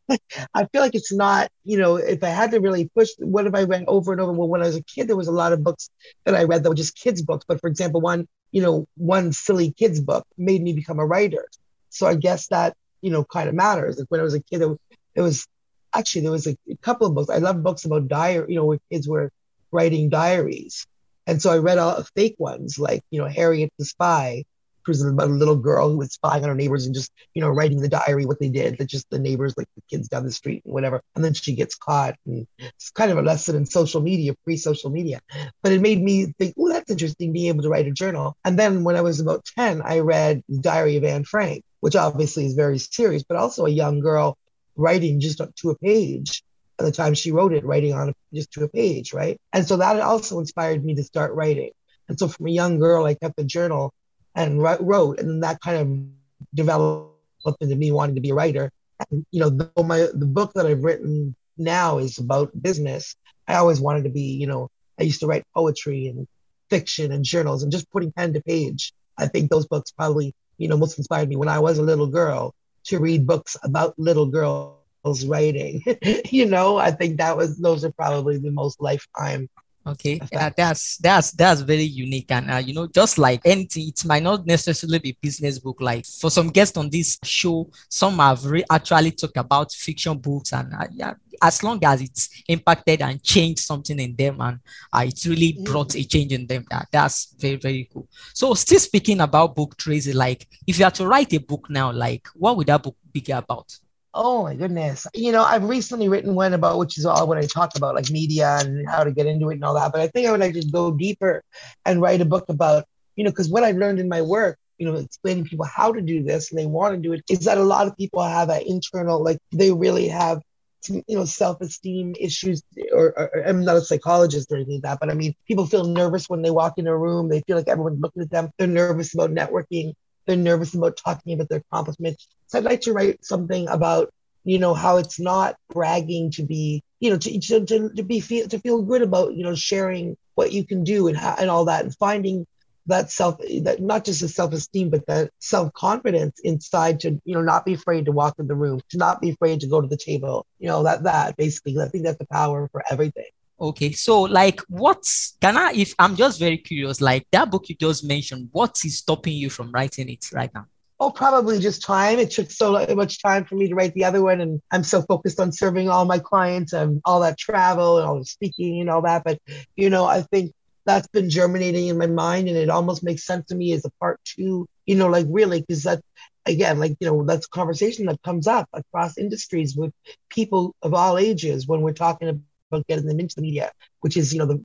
I 0.54 0.64
feel 0.66 0.80
like 0.82 0.94
it's 0.94 1.12
not, 1.12 1.50
you 1.64 1.78
know, 1.78 1.96
if 1.96 2.22
I 2.24 2.28
had 2.28 2.50
to 2.52 2.60
really 2.60 2.88
push, 2.94 3.08
what 3.18 3.46
if 3.46 3.54
I 3.54 3.64
read 3.64 3.84
over 3.88 4.12
and 4.12 4.20
over? 4.20 4.32
Well, 4.32 4.48
when 4.48 4.62
I 4.62 4.66
was 4.66 4.76
a 4.76 4.82
kid, 4.82 5.08
there 5.08 5.16
was 5.16 5.28
a 5.28 5.32
lot 5.32 5.52
of 5.52 5.62
books 5.62 5.90
that 6.24 6.34
I 6.34 6.44
read 6.44 6.62
that 6.62 6.68
were 6.68 6.74
just 6.74 6.96
kids' 6.96 7.22
books. 7.22 7.44
But 7.46 7.60
for 7.60 7.68
example, 7.68 8.00
one, 8.00 8.26
you 8.50 8.62
know, 8.62 8.86
one 8.96 9.32
silly 9.32 9.72
kids' 9.72 10.00
book 10.00 10.26
made 10.38 10.62
me 10.62 10.72
become 10.72 10.98
a 10.98 11.06
writer. 11.06 11.46
So 11.90 12.06
I 12.06 12.14
guess 12.14 12.48
that, 12.48 12.76
you 13.00 13.10
know, 13.10 13.24
kind 13.24 13.48
of 13.48 13.54
matters. 13.54 13.98
Like 13.98 14.06
when 14.08 14.20
I 14.20 14.24
was 14.24 14.34
a 14.34 14.42
kid, 14.42 14.62
it, 14.62 14.78
it 15.14 15.20
was 15.20 15.46
actually, 15.94 16.22
there 16.22 16.32
was 16.32 16.46
a, 16.46 16.56
a 16.70 16.76
couple 16.76 17.06
of 17.06 17.14
books. 17.14 17.30
I 17.30 17.38
love 17.38 17.62
books 17.62 17.84
about 17.84 18.08
diary, 18.08 18.46
you 18.48 18.56
know, 18.56 18.64
where 18.64 18.78
kids 18.90 19.08
were 19.08 19.30
writing 19.70 20.08
diaries. 20.08 20.86
And 21.26 21.40
so 21.40 21.52
I 21.52 21.58
read 21.58 21.78
all 21.78 22.02
fake 22.16 22.36
ones 22.38 22.78
like, 22.78 23.02
you 23.10 23.20
know, 23.20 23.28
Harriet 23.28 23.72
the 23.78 23.84
Spy 23.84 24.44
was 24.88 25.04
about 25.04 25.28
a 25.28 25.32
little 25.32 25.56
girl 25.56 25.90
who 25.90 25.98
was 25.98 26.12
spying 26.12 26.42
on 26.42 26.48
her 26.48 26.54
neighbors 26.54 26.86
and 26.86 26.94
just, 26.94 27.12
you 27.34 27.40
know, 27.40 27.48
writing 27.48 27.80
the 27.80 27.88
diary 27.88 28.26
what 28.26 28.40
they 28.40 28.48
did, 28.48 28.78
that 28.78 28.88
just 28.88 29.08
the 29.10 29.18
neighbors, 29.18 29.54
like 29.56 29.68
the 29.76 29.82
kids 29.90 30.08
down 30.08 30.24
the 30.24 30.32
street 30.32 30.62
and 30.64 30.74
whatever. 30.74 31.02
And 31.14 31.24
then 31.24 31.34
she 31.34 31.54
gets 31.54 31.74
caught. 31.74 32.16
And 32.26 32.46
it's 32.58 32.90
kind 32.90 33.10
of 33.10 33.18
a 33.18 33.22
lesson 33.22 33.56
in 33.56 33.66
social 33.66 34.00
media, 34.00 34.34
pre-social 34.44 34.90
media. 34.90 35.20
But 35.62 35.72
it 35.72 35.80
made 35.80 36.02
me 36.02 36.32
think, 36.38 36.54
oh, 36.58 36.68
that's 36.68 36.90
interesting, 36.90 37.32
being 37.32 37.48
able 37.48 37.62
to 37.62 37.68
write 37.68 37.86
a 37.86 37.92
journal. 37.92 38.36
And 38.44 38.58
then 38.58 38.84
when 38.84 38.96
I 38.96 39.02
was 39.02 39.20
about 39.20 39.44
10, 39.56 39.82
I 39.82 40.00
read 40.00 40.42
the 40.48 40.58
Diary 40.58 40.96
of 40.96 41.04
Anne 41.04 41.24
Frank, 41.24 41.64
which 41.80 41.96
obviously 41.96 42.46
is 42.46 42.54
very 42.54 42.78
serious, 42.78 43.22
but 43.22 43.36
also 43.36 43.66
a 43.66 43.70
young 43.70 44.00
girl 44.00 44.36
writing 44.76 45.20
just 45.20 45.40
to 45.56 45.70
a 45.70 45.76
page 45.78 46.42
at 46.78 46.86
the 46.86 46.92
time 46.92 47.14
she 47.14 47.32
wrote 47.32 47.52
it, 47.52 47.64
writing 47.64 47.92
on 47.92 48.14
just 48.32 48.50
to 48.52 48.64
a 48.64 48.68
page, 48.68 49.12
right? 49.12 49.38
And 49.52 49.66
so 49.66 49.76
that 49.76 50.00
also 50.00 50.38
inspired 50.38 50.84
me 50.84 50.94
to 50.94 51.04
start 51.04 51.34
writing. 51.34 51.70
And 52.08 52.18
so 52.18 52.28
from 52.28 52.46
a 52.46 52.50
young 52.50 52.78
girl, 52.78 53.04
I 53.04 53.14
kept 53.14 53.38
a 53.38 53.44
journal 53.44 53.92
and 54.34 54.62
wrote, 54.62 55.20
and 55.20 55.42
that 55.42 55.60
kind 55.60 55.76
of 55.78 56.54
developed 56.54 57.12
into 57.60 57.76
me 57.76 57.92
wanting 57.92 58.14
to 58.14 58.20
be 58.20 58.30
a 58.30 58.34
writer. 58.34 58.70
And 59.10 59.26
you 59.30 59.40
know, 59.40 59.50
though 59.50 59.82
my 59.82 60.08
the 60.14 60.26
book 60.26 60.52
that 60.54 60.66
I've 60.66 60.84
written 60.84 61.34
now 61.58 61.98
is 61.98 62.18
about 62.18 62.60
business, 62.60 63.16
I 63.48 63.54
always 63.54 63.80
wanted 63.80 64.04
to 64.04 64.10
be, 64.10 64.22
you 64.22 64.46
know, 64.46 64.70
I 64.98 65.04
used 65.04 65.20
to 65.20 65.26
write 65.26 65.44
poetry 65.54 66.06
and 66.06 66.26
fiction 66.70 67.12
and 67.12 67.24
journals 67.24 67.62
and 67.62 67.72
just 67.72 67.90
putting 67.90 68.12
pen 68.12 68.32
to 68.32 68.40
page. 68.40 68.92
I 69.18 69.26
think 69.26 69.50
those 69.50 69.66
books 69.66 69.90
probably, 69.90 70.34
you 70.58 70.68
know, 70.68 70.76
most 70.76 70.96
inspired 70.98 71.28
me 71.28 71.36
when 71.36 71.48
I 71.48 71.58
was 71.58 71.78
a 71.78 71.82
little 71.82 72.06
girl 72.06 72.54
to 72.84 72.98
read 72.98 73.26
books 73.26 73.56
about 73.62 73.98
little 73.98 74.26
girls 74.26 75.26
writing. 75.26 75.82
you 76.30 76.46
know, 76.46 76.76
I 76.76 76.90
think 76.90 77.18
that 77.18 77.36
was 77.36 77.58
those 77.58 77.84
are 77.84 77.92
probably 77.92 78.38
the 78.38 78.50
most 78.50 78.80
lifetime 78.80 79.48
okay 79.86 80.20
uh, 80.36 80.50
that's 80.56 80.96
that's 80.98 81.32
that's 81.32 81.60
very 81.62 81.82
unique 81.82 82.30
and 82.30 82.50
uh, 82.50 82.56
you 82.56 82.72
know 82.72 82.86
just 82.86 83.18
like 83.18 83.40
anything 83.44 83.88
it 83.88 84.04
might 84.04 84.22
not 84.22 84.46
necessarily 84.46 84.98
be 84.98 85.16
business 85.20 85.58
book. 85.58 85.80
Like 85.80 86.06
for 86.06 86.30
some 86.30 86.48
guests 86.48 86.76
on 86.76 86.90
this 86.90 87.18
show 87.24 87.70
some 87.88 88.18
have 88.18 88.44
re- 88.44 88.64
actually 88.70 89.12
talked 89.12 89.36
about 89.36 89.72
fiction 89.72 90.18
books 90.18 90.52
and 90.52 90.72
uh, 90.74 90.86
yeah 90.92 91.14
as 91.40 91.62
long 91.62 91.82
as 91.84 92.00
it's 92.00 92.42
impacted 92.48 93.02
and 93.02 93.22
changed 93.22 93.60
something 93.60 93.98
in 93.98 94.14
them 94.14 94.40
and 94.40 94.60
uh, 94.92 95.04
it 95.06 95.24
really 95.24 95.54
mm. 95.54 95.64
brought 95.64 95.94
a 95.96 96.04
change 96.04 96.32
in 96.32 96.46
them 96.46 96.64
that 96.70 96.86
that's 96.92 97.34
very 97.38 97.56
very 97.56 97.88
cool. 97.92 98.06
So 98.34 98.54
still 98.54 98.78
speaking 98.78 99.20
about 99.20 99.56
book 99.56 99.76
tracy 99.76 100.12
like 100.12 100.46
if 100.66 100.78
you 100.78 100.84
had 100.84 100.94
to 100.96 101.06
write 101.06 101.32
a 101.32 101.38
book 101.38 101.68
now 101.68 101.90
like 101.90 102.26
what 102.34 102.56
would 102.56 102.68
that 102.68 102.82
book 102.82 102.96
be 103.12 103.24
about 103.32 103.76
Oh 104.14 104.42
my 104.42 104.54
goodness. 104.54 105.06
You 105.14 105.32
know, 105.32 105.42
I've 105.42 105.64
recently 105.64 106.08
written 106.08 106.34
one 106.34 106.52
about 106.52 106.78
which 106.78 106.98
is 106.98 107.06
all 107.06 107.26
what 107.26 107.38
I 107.38 107.46
talk 107.46 107.76
about, 107.76 107.94
like 107.94 108.10
media 108.10 108.58
and 108.60 108.88
how 108.88 109.04
to 109.04 109.10
get 109.12 109.26
into 109.26 109.50
it 109.50 109.54
and 109.54 109.64
all 109.64 109.74
that. 109.74 109.90
But 109.92 110.02
I 110.02 110.08
think 110.08 110.28
I 110.28 110.30
would 110.32 110.40
like 110.40 110.52
to 110.54 110.70
go 110.70 110.92
deeper 110.92 111.42
and 111.86 112.00
write 112.00 112.20
a 112.20 112.26
book 112.26 112.44
about, 112.48 112.84
you 113.16 113.24
know, 113.24 113.30
because 113.30 113.48
what 113.48 113.64
I've 113.64 113.76
learned 113.76 114.00
in 114.00 114.08
my 114.08 114.20
work, 114.20 114.58
you 114.76 114.86
know, 114.86 114.98
explaining 114.98 115.44
people 115.44 115.64
how 115.64 115.92
to 115.92 116.02
do 116.02 116.22
this 116.22 116.50
and 116.50 116.58
they 116.58 116.66
want 116.66 116.94
to 116.94 117.00
do 117.00 117.14
it, 117.14 117.22
is 117.30 117.46
that 117.46 117.56
a 117.56 117.62
lot 117.64 117.86
of 117.86 117.96
people 117.96 118.22
have 118.22 118.50
an 118.50 118.62
internal, 118.66 119.22
like 119.22 119.38
they 119.50 119.72
really 119.72 120.08
have 120.08 120.42
you 120.88 121.04
know 121.10 121.24
self-esteem 121.24 122.14
issues 122.18 122.62
or, 122.92 123.16
or, 123.16 123.46
i'm 123.46 123.64
not 123.64 123.76
a 123.76 123.80
psychologist 123.80 124.50
or 124.50 124.56
anything 124.56 124.74
like 124.74 124.82
that 124.82 124.98
but 124.98 125.10
i 125.10 125.14
mean 125.14 125.32
people 125.46 125.64
feel 125.64 125.84
nervous 125.84 126.28
when 126.28 126.42
they 126.42 126.50
walk 126.50 126.74
in 126.76 126.88
a 126.88 126.96
room 126.96 127.28
they 127.28 127.40
feel 127.46 127.56
like 127.56 127.68
everyone's 127.68 128.00
looking 128.00 128.22
at 128.22 128.30
them 128.30 128.50
they're 128.58 128.66
nervous 128.66 129.14
about 129.14 129.30
networking 129.30 129.92
they're 130.26 130.36
nervous 130.36 130.74
about 130.74 130.96
talking 130.96 131.34
about 131.34 131.48
their 131.48 131.58
accomplishments. 131.58 132.28
So 132.46 132.58
I'd 132.58 132.64
like 132.64 132.82
to 132.82 132.92
write 132.92 133.24
something 133.24 133.68
about, 133.68 134.12
you 134.44 134.58
know, 134.58 134.74
how 134.74 134.98
it's 134.98 135.18
not 135.18 135.56
bragging 135.70 136.30
to 136.32 136.42
be, 136.42 136.82
you 137.00 137.10
know, 137.10 137.18
to, 137.18 137.40
to, 137.40 137.64
to, 137.66 137.90
to 137.90 138.02
be 138.02 138.20
feel 138.20 138.48
to 138.48 138.58
feel 138.58 138.82
good 138.82 139.02
about, 139.02 139.34
you 139.34 139.44
know, 139.44 139.54
sharing 139.54 140.16
what 140.34 140.52
you 140.52 140.64
can 140.64 140.84
do 140.84 141.08
and 141.08 141.16
how, 141.16 141.34
and 141.38 141.50
all 141.50 141.66
that 141.66 141.84
and 141.84 141.94
finding 141.96 142.46
that 142.86 143.10
self 143.10 143.38
that 143.62 143.80
not 143.80 144.04
just 144.04 144.20
the 144.20 144.28
self-esteem 144.28 144.90
but 144.90 145.06
that 145.06 145.30
self-confidence 145.38 146.40
inside 146.42 146.98
to 147.00 147.20
you 147.24 147.34
know 147.34 147.42
not 147.42 147.64
be 147.64 147.74
afraid 147.74 148.06
to 148.06 148.12
walk 148.12 148.34
in 148.38 148.46
the 148.48 148.54
room 148.54 148.80
to 148.88 148.98
not 148.98 149.20
be 149.20 149.30
afraid 149.30 149.60
to 149.60 149.68
go 149.68 149.80
to 149.80 149.86
the 149.86 149.96
table 149.96 150.46
you 150.58 150.66
know 150.66 150.82
that 150.82 151.04
that 151.04 151.36
basically 151.36 151.78
i 151.78 151.86
think 151.86 152.04
that's 152.04 152.18
the 152.18 152.26
power 152.26 152.68
for 152.72 152.82
everything 152.90 153.30
Okay, 153.62 153.92
so 153.92 154.22
like, 154.22 154.60
what's 154.68 155.36
can 155.40 155.56
I? 155.56 155.70
If 155.72 155.94
I'm 155.96 156.16
just 156.16 156.40
very 156.40 156.58
curious, 156.58 157.00
like 157.00 157.28
that 157.30 157.48
book 157.48 157.68
you 157.68 157.76
just 157.76 158.02
mentioned, 158.02 158.48
what 158.50 158.76
is 158.84 158.98
stopping 158.98 159.34
you 159.34 159.50
from 159.50 159.70
writing 159.70 160.08
it 160.08 160.26
right 160.32 160.50
now? 160.52 160.66
Oh, 160.98 161.10
probably 161.10 161.60
just 161.60 161.80
time. 161.80 162.18
It 162.18 162.32
took 162.32 162.50
so 162.50 162.84
much 162.96 163.22
time 163.22 163.44
for 163.44 163.54
me 163.54 163.68
to 163.68 163.76
write 163.76 163.94
the 163.94 164.04
other 164.04 164.20
one, 164.20 164.40
and 164.40 164.60
I'm 164.72 164.82
so 164.82 165.02
focused 165.02 165.38
on 165.38 165.52
serving 165.52 165.88
all 165.88 166.04
my 166.06 166.18
clients 166.18 166.72
and 166.72 167.00
all 167.04 167.20
that 167.20 167.38
travel 167.38 167.98
and 167.98 168.06
all 168.06 168.18
the 168.18 168.24
speaking 168.24 168.80
and 168.80 168.90
all 168.90 169.02
that. 169.02 169.22
But 169.22 169.38
you 169.76 169.90
know, 169.90 170.06
I 170.06 170.22
think 170.22 170.52
that's 170.84 171.06
been 171.06 171.30
germinating 171.30 171.86
in 171.86 171.98
my 171.98 172.08
mind, 172.08 172.48
and 172.48 172.56
it 172.56 172.68
almost 172.68 173.04
makes 173.04 173.24
sense 173.24 173.46
to 173.46 173.54
me 173.54 173.72
as 173.74 173.84
a 173.84 173.90
part 174.00 174.18
two. 174.24 174.66
You 174.86 174.96
know, 174.96 175.06
like 175.06 175.26
really, 175.28 175.60
because 175.60 175.84
that 175.84 176.02
again, 176.46 176.80
like 176.80 176.96
you 176.98 177.06
know, 177.06 177.24
that's 177.24 177.46
a 177.46 177.50
conversation 177.50 178.06
that 178.06 178.22
comes 178.22 178.48
up 178.48 178.68
across 178.72 179.18
industries 179.18 179.76
with 179.76 179.92
people 180.30 180.74
of 180.82 180.94
all 180.94 181.16
ages 181.16 181.68
when 181.68 181.82
we're 181.82 181.92
talking 181.92 182.28
about 182.28 182.42
getting 182.80 183.06
them 183.06 183.20
into 183.20 183.36
the 183.36 183.42
media, 183.42 183.70
which 184.00 184.16
is 184.16 184.32
you 184.32 184.38
know 184.38 184.46
the 184.46 184.64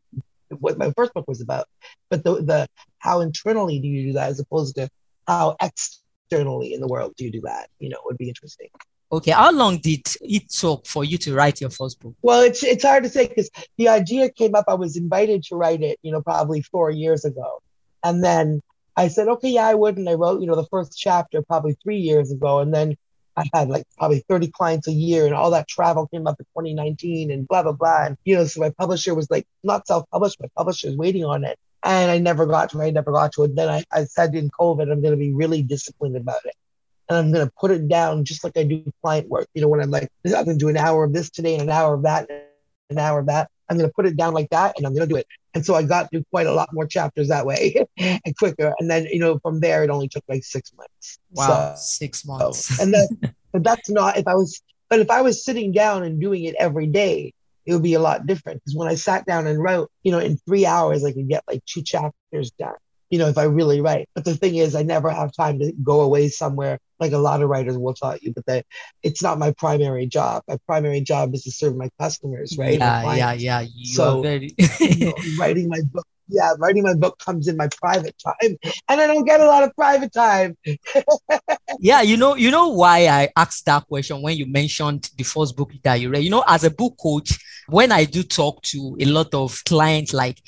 what 0.60 0.78
my 0.78 0.92
first 0.92 1.14
book 1.14 1.28
was 1.28 1.42
about. 1.42 1.68
But 2.10 2.24
the 2.24 2.36
the 2.36 2.68
how 3.00 3.22
internally 3.22 3.80
do 3.80 3.88
you 3.88 4.08
do 4.08 4.14
that 4.14 4.30
as 4.30 4.40
opposed 4.40 4.76
to 4.76 4.90
how 5.28 5.56
externally 5.62 6.74
in 6.74 6.82
the 6.82 6.88
world 6.88 7.14
do 7.18 7.26
you 7.26 7.32
do 7.32 7.42
that? 7.42 7.70
You 7.80 7.90
know, 7.90 7.98
would 8.06 8.18
be 8.18 8.30
interesting. 8.30 8.70
Okay, 9.10 9.32
how 9.32 9.52
long 9.52 9.78
did 9.78 10.06
it 10.22 10.50
took 10.52 10.86
for 10.86 11.06
you 11.06 11.18
to 11.20 11.34
write 11.34 11.62
your 11.62 11.70
first 11.70 12.00
book? 12.02 12.14
Well, 12.22 12.42
it's 12.42 12.64
it's 12.64 12.84
hard 12.84 13.04
to 13.04 13.10
say 13.10 13.28
because 13.28 13.50
the 13.78 13.88
idea 13.88 14.30
came 14.30 14.56
up. 14.56 14.66
I 14.68 14.74
was 14.74 14.98
invited 14.98 15.44
to 15.44 15.56
write 15.56 15.82
it, 15.82 15.98
you 16.02 16.12
know, 16.12 16.22
probably 16.22 16.62
four 16.62 16.92
years 16.92 17.24
ago, 17.24 17.62
and 18.04 18.24
then 18.24 18.62
I 18.98 19.08
said, 19.08 19.28
okay, 19.28 19.50
yeah, 19.50 19.68
I 19.68 19.76
would, 19.76 19.98
and 19.98 20.10
I 20.10 20.16
wrote, 20.16 20.42
you 20.42 20.48
know, 20.48 20.56
the 20.56 20.66
first 20.66 20.98
chapter 20.98 21.42
probably 21.44 21.78
three 21.84 22.00
years 22.00 22.32
ago, 22.32 22.60
and 22.60 22.74
then 22.74 22.98
I 23.38 23.46
had 23.54 23.70
like 23.70 23.86
probably 23.98 24.24
30 24.28 24.48
clients 24.48 24.88
a 24.88 24.92
year 24.92 25.26
and 25.26 25.36
all 25.36 25.52
that 25.52 25.68
travel 25.68 26.08
came 26.08 26.26
up 26.26 26.40
in 26.40 26.46
2019 26.46 27.32
and 27.32 27.48
blah, 27.48 27.62
blah, 27.62 27.72
blah. 27.72 28.06
And, 28.06 28.18
you 28.26 28.36
know, 28.36 28.46
so 28.46 28.60
my 28.60 28.72
publisher 28.72 29.14
was 29.14 29.30
like, 29.30 29.46
not 29.64 29.86
self 29.88 30.10
published, 30.10 30.42
my 30.42 30.50
publisher 30.58 30.88
was 30.88 30.98
waiting 30.98 31.24
on 31.24 31.44
it. 31.44 31.58
And 31.84 32.10
I 32.10 32.18
never 32.18 32.48
got 32.48 32.72
to 32.72 32.82
it. 32.82 32.88
I 32.88 32.90
never 32.90 33.12
got 33.12 33.34
to 33.34 33.44
it. 33.44 33.56
Then 33.56 33.70
I, 33.70 33.84
I 33.92 34.06
said 34.06 34.34
in 34.34 34.50
COVID, 34.50 34.92
I'm 34.92 35.02
going 35.02 35.14
to 35.14 35.18
be 35.18 35.34
really 35.34 35.62
disciplined 35.62 36.18
about 36.18 36.44
it. 36.46 36.56
And 37.08 37.18
I'm 37.18 37.32
going 37.32 37.46
to 37.46 37.54
put 37.58 37.72
it 37.72 37.88
down 37.88 38.26
just 38.26 38.44
like 38.44 38.58
I 38.58 38.64
do 38.64 38.92
client 39.02 39.30
work. 39.30 39.48
You 39.54 39.62
know, 39.62 39.68
when 39.68 39.82
I'm 39.82 39.92
like, 39.92 40.10
I'm 40.26 40.32
going 40.32 40.48
to 40.48 40.56
do 40.56 40.70
an 40.70 40.76
hour 40.76 41.04
of 41.04 41.14
this 41.14 41.30
today 41.30 41.54
and 41.54 41.64
an 41.64 41.70
hour 41.70 41.94
of 41.94 42.02
that, 42.04 42.28
and 42.30 42.42
an 42.90 42.98
hour 42.98 43.20
of 43.20 43.28
that. 43.28 43.50
I'm 43.70 43.78
going 43.78 43.90
to 43.90 43.94
put 43.94 44.06
it 44.06 44.18
down 44.18 44.34
like 44.34 44.50
that 44.50 44.78
and 44.78 44.86
I'm 44.86 44.94
going 44.94 45.08
to 45.08 45.14
do 45.14 45.18
it. 45.18 45.28
And 45.58 45.66
so 45.66 45.74
I 45.74 45.82
got 45.82 46.12
through 46.12 46.24
quite 46.30 46.46
a 46.46 46.54
lot 46.54 46.70
more 46.72 46.86
chapters 46.86 47.30
that 47.30 47.48
way 47.48 47.84
and 47.98 48.38
quicker. 48.38 48.76
And 48.78 48.92
then, 48.92 49.06
you 49.06 49.18
know, 49.18 49.40
from 49.40 49.60
there, 49.60 49.84
it 49.84 49.90
only 49.90 50.08
took 50.08 50.24
like 50.30 50.44
six 50.44 50.72
months. 50.78 51.18
Wow. 51.32 51.74
So, 51.74 51.82
six 51.82 52.24
months. 52.28 52.76
So, 52.76 52.84
and 52.84 52.94
that, 52.94 53.34
but 53.52 53.64
that's 53.64 53.90
not 53.90 54.18
if 54.18 54.28
I 54.28 54.36
was, 54.36 54.62
but 54.88 55.00
if 55.00 55.10
I 55.10 55.24
was 55.24 55.44
sitting 55.44 55.72
down 55.72 56.04
and 56.04 56.22
doing 56.22 56.44
it 56.44 56.54
every 56.60 56.86
day, 56.86 57.34
it 57.66 57.74
would 57.74 57.82
be 57.82 57.96
a 57.96 58.00
lot 58.00 58.28
different. 58.28 58.62
Because 58.62 58.76
when 58.76 58.88
I 58.88 58.94
sat 58.94 59.26
down 59.26 59.48
and 59.48 59.58
wrote, 59.58 59.90
you 60.04 60.12
know, 60.12 60.20
in 60.20 60.38
three 60.38 60.68
hours, 60.68 61.04
I 61.04 61.12
could 61.12 61.28
get 61.28 61.44
like 61.48 61.66
two 61.66 61.82
chapters 61.82 62.52
done 62.52 62.76
you 63.10 63.20
know, 63.20 63.28
if 63.28 63.38
I 63.38 63.44
really 63.44 63.82
write. 63.82 64.10
But 64.14 64.26
the 64.26 64.36
thing 64.36 64.56
is, 64.56 64.76
I 64.76 64.84
never 64.84 65.10
have 65.10 65.32
time 65.34 65.60
to 65.60 65.72
go 65.84 66.02
away 66.02 66.30
somewhere 66.30 66.80
like 67.00 67.12
a 67.12 67.18
lot 67.18 67.42
of 67.42 67.50
writers 67.50 67.78
will 67.78 67.94
tell 67.94 68.18
you, 68.18 68.34
but 68.34 68.46
that 68.48 68.66
it's 69.04 69.22
not 69.22 69.40
my 69.40 69.52
primary 69.52 70.08
job. 70.08 70.44
My 70.48 70.58
primary 70.66 71.02
job 71.02 71.34
is 71.34 71.44
to 71.44 71.52
serve 71.52 71.76
my 71.76 71.90
customers, 72.00 72.58
right? 72.58 72.80
Yeah, 72.80 73.16
yeah, 73.16 73.34
yeah. 73.34 73.66
You 73.74 73.94
so 73.94 74.22
very... 74.22 74.56
you 74.80 75.06
know, 75.06 75.14
writing 75.40 75.70
my 75.70 75.82
book, 75.92 76.08
yeah, 76.28 76.54
writing 76.58 76.84
my 76.84 76.96
book 76.96 77.20
comes 77.20 77.48
in 77.48 77.56
my 77.56 77.70
private 77.80 78.16
time, 78.18 78.58
and 78.90 79.02
I 79.02 79.08
don't 79.08 79.26
get 79.26 79.40
a 79.40 79.46
lot 79.46 79.64
of 79.64 79.76
private 79.76 80.12
time. 80.12 80.58
yeah, 81.80 82.02
you 82.02 82.18
know, 82.18 82.36
you 82.36 82.52
know 82.52 82.70
why 82.70 83.08
I 83.08 83.30
asked 83.36 83.66
that 83.66 83.88
question 83.88 84.22
when 84.22 84.36
you 84.36 84.46
mentioned 84.48 85.10
the 85.18 85.24
first 85.24 85.56
book 85.56 85.72
that 85.84 85.96
you 86.02 86.10
read. 86.10 86.24
You 86.24 86.32
know, 86.32 86.44
as 86.48 86.64
a 86.64 86.72
book 86.72 86.98
coach, 87.02 87.40
when 87.68 87.92
I 87.92 88.06
do 88.06 88.24
talk 88.24 88.62
to 88.64 88.98
a 89.00 89.06
lot 89.06 89.34
of 89.34 89.64
clients 89.66 90.14
like 90.14 90.42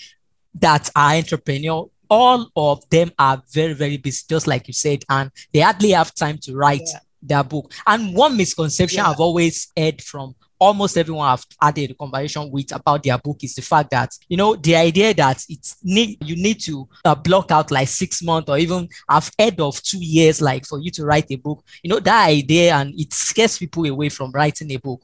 that 0.55 0.89
are 0.95 1.13
entrepreneur 1.13 1.89
all 2.09 2.49
of 2.55 2.89
them 2.89 3.11
are 3.19 3.41
very, 3.51 3.73
very 3.73 3.97
busy, 3.97 4.23
just 4.27 4.47
like 4.47 4.67
you 4.67 4.73
said, 4.73 5.03
and 5.09 5.31
they 5.53 5.59
hardly 5.59 5.91
have 5.91 6.13
time 6.13 6.37
to 6.39 6.55
write 6.55 6.81
yeah. 6.85 6.99
their 7.21 7.43
book. 7.43 7.71
And 7.85 8.15
one 8.15 8.35
misconception 8.37 8.97
yeah. 8.97 9.09
I've 9.09 9.19
always 9.19 9.71
heard 9.77 10.01
from 10.01 10.35
almost 10.59 10.97
everyone 10.97 11.27
I've 11.27 11.45
had 11.61 11.77
a 11.77 11.93
conversation 11.93 12.51
with 12.51 12.75
about 12.75 13.03
their 13.03 13.17
book 13.17 13.43
is 13.43 13.55
the 13.55 13.61
fact 13.61 13.91
that 13.91 14.11
you 14.27 14.37
know 14.37 14.55
the 14.55 14.75
idea 14.75 15.13
that 15.13 15.43
it's 15.47 15.77
need 15.83 16.17
you 16.23 16.35
need 16.35 16.59
to 16.61 16.87
uh, 17.05 17.15
block 17.15 17.51
out 17.51 17.71
like 17.71 17.87
six 17.87 18.21
months 18.21 18.49
or 18.49 18.57
even 18.57 18.89
I've 19.07 19.31
heard 19.39 19.59
of 19.59 19.81
two 19.81 20.03
years 20.03 20.41
like 20.41 20.65
for 20.65 20.79
you 20.79 20.91
to 20.91 21.05
write 21.05 21.31
a 21.31 21.37
book. 21.37 21.63
You 21.83 21.89
know 21.89 21.99
that 21.99 22.27
idea 22.27 22.75
and 22.75 22.93
it 22.99 23.13
scares 23.13 23.57
people 23.57 23.85
away 23.85 24.09
from 24.09 24.31
writing 24.31 24.71
a 24.71 24.77
book. 24.77 25.01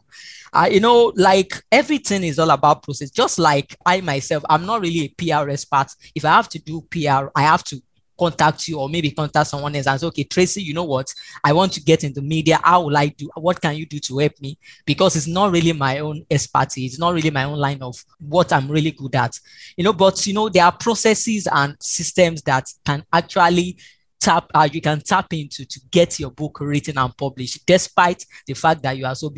Uh, 0.54 0.70
you 0.72 0.80
know, 0.80 1.12
like 1.18 1.62
everything 1.72 2.24
is 2.24 2.40
all 2.40 2.50
about 2.50 2.84
process. 2.84 3.12
Just 3.12 3.40
like 3.40 3.76
I 3.86 4.00
myself, 4.02 4.44
I'm 4.50 4.66
not 4.66 4.82
really 4.82 5.06
a 5.06 5.10
PR 5.42 5.50
expert. 5.50 5.88
If 6.14 6.24
I 6.24 6.30
have 6.30 6.48
to 6.50 6.60
do 6.60 6.82
PR, 6.90 7.28
I 7.36 7.42
have 7.42 7.64
to 7.66 7.82
contact 8.18 8.68
you 8.68 8.80
or 8.80 8.90
maybe 8.90 9.12
contact 9.12 9.48
someone 9.48 9.76
else 9.76 9.88
and 9.88 10.00
say, 10.00 10.08
okay, 10.08 10.24
Tracy, 10.24 10.62
you 10.62 10.74
know 10.74 10.84
what? 10.84 11.14
I 11.44 11.54
want 11.54 11.74
to 11.74 11.82
get 11.82 12.04
into 12.04 12.22
media. 12.22 12.60
How 12.64 12.84
will 12.84 12.98
I 12.98 13.08
do? 13.08 13.30
What 13.36 13.62
can 13.62 13.76
you 13.76 13.86
do 13.86 14.00
to 14.00 14.20
help 14.20 14.40
me? 14.42 14.58
Because 14.86 15.16
it's 15.16 15.28
not 15.28 15.52
really 15.52 15.74
my 15.74 16.00
own 16.00 16.26
expertise. 16.30 16.94
It's 16.94 17.00
not 17.00 17.14
really 17.14 17.32
my 17.32 17.44
own 17.44 17.58
line 17.58 17.82
of 17.82 18.04
what 18.20 18.54
I'm 18.54 18.70
really 18.70 18.92
good 18.92 19.16
at. 19.16 19.40
You 19.78 19.84
know, 19.84 19.94
but 19.94 20.26
you 20.26 20.34
know, 20.34 20.50
there 20.50 20.66
are 20.66 20.72
processes 20.72 21.48
and 21.52 21.76
systems 21.80 22.42
that 22.44 22.66
can 22.86 23.04
actually 23.12 23.78
tap 24.20 24.50
uh, 24.54 24.68
you 24.72 24.82
can 24.82 25.00
tap 25.02 25.32
into 25.34 25.66
to 25.66 25.80
get 25.92 26.20
your 26.20 26.32
book 26.32 26.60
written 26.62 26.98
and 26.98 27.16
published 27.18 27.66
despite 27.66 28.26
the 28.48 28.54
fact 28.54 28.82
that 28.82 28.98
you 28.98 29.06
are 29.06 29.16
so 29.16 29.34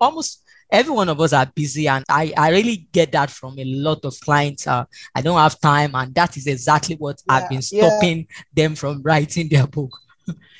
almost 0.00 0.42
every 0.70 0.92
one 0.92 1.08
of 1.08 1.20
us 1.20 1.32
are 1.32 1.46
busy 1.46 1.86
and 1.88 2.04
I, 2.08 2.32
I 2.36 2.50
really 2.50 2.88
get 2.92 3.12
that 3.12 3.30
from 3.30 3.58
a 3.58 3.64
lot 3.64 4.04
of 4.04 4.18
clients 4.20 4.66
uh, 4.66 4.84
i 5.14 5.22
don't 5.22 5.38
have 5.38 5.60
time 5.60 5.92
and 5.94 6.14
that 6.14 6.36
is 6.36 6.46
exactly 6.46 6.96
what 6.96 7.22
yeah, 7.26 7.34
i've 7.34 7.48
been 7.48 7.62
stopping 7.62 8.18
yeah. 8.18 8.42
them 8.54 8.74
from 8.74 9.02
writing 9.02 9.48
their 9.48 9.66
book 9.66 9.96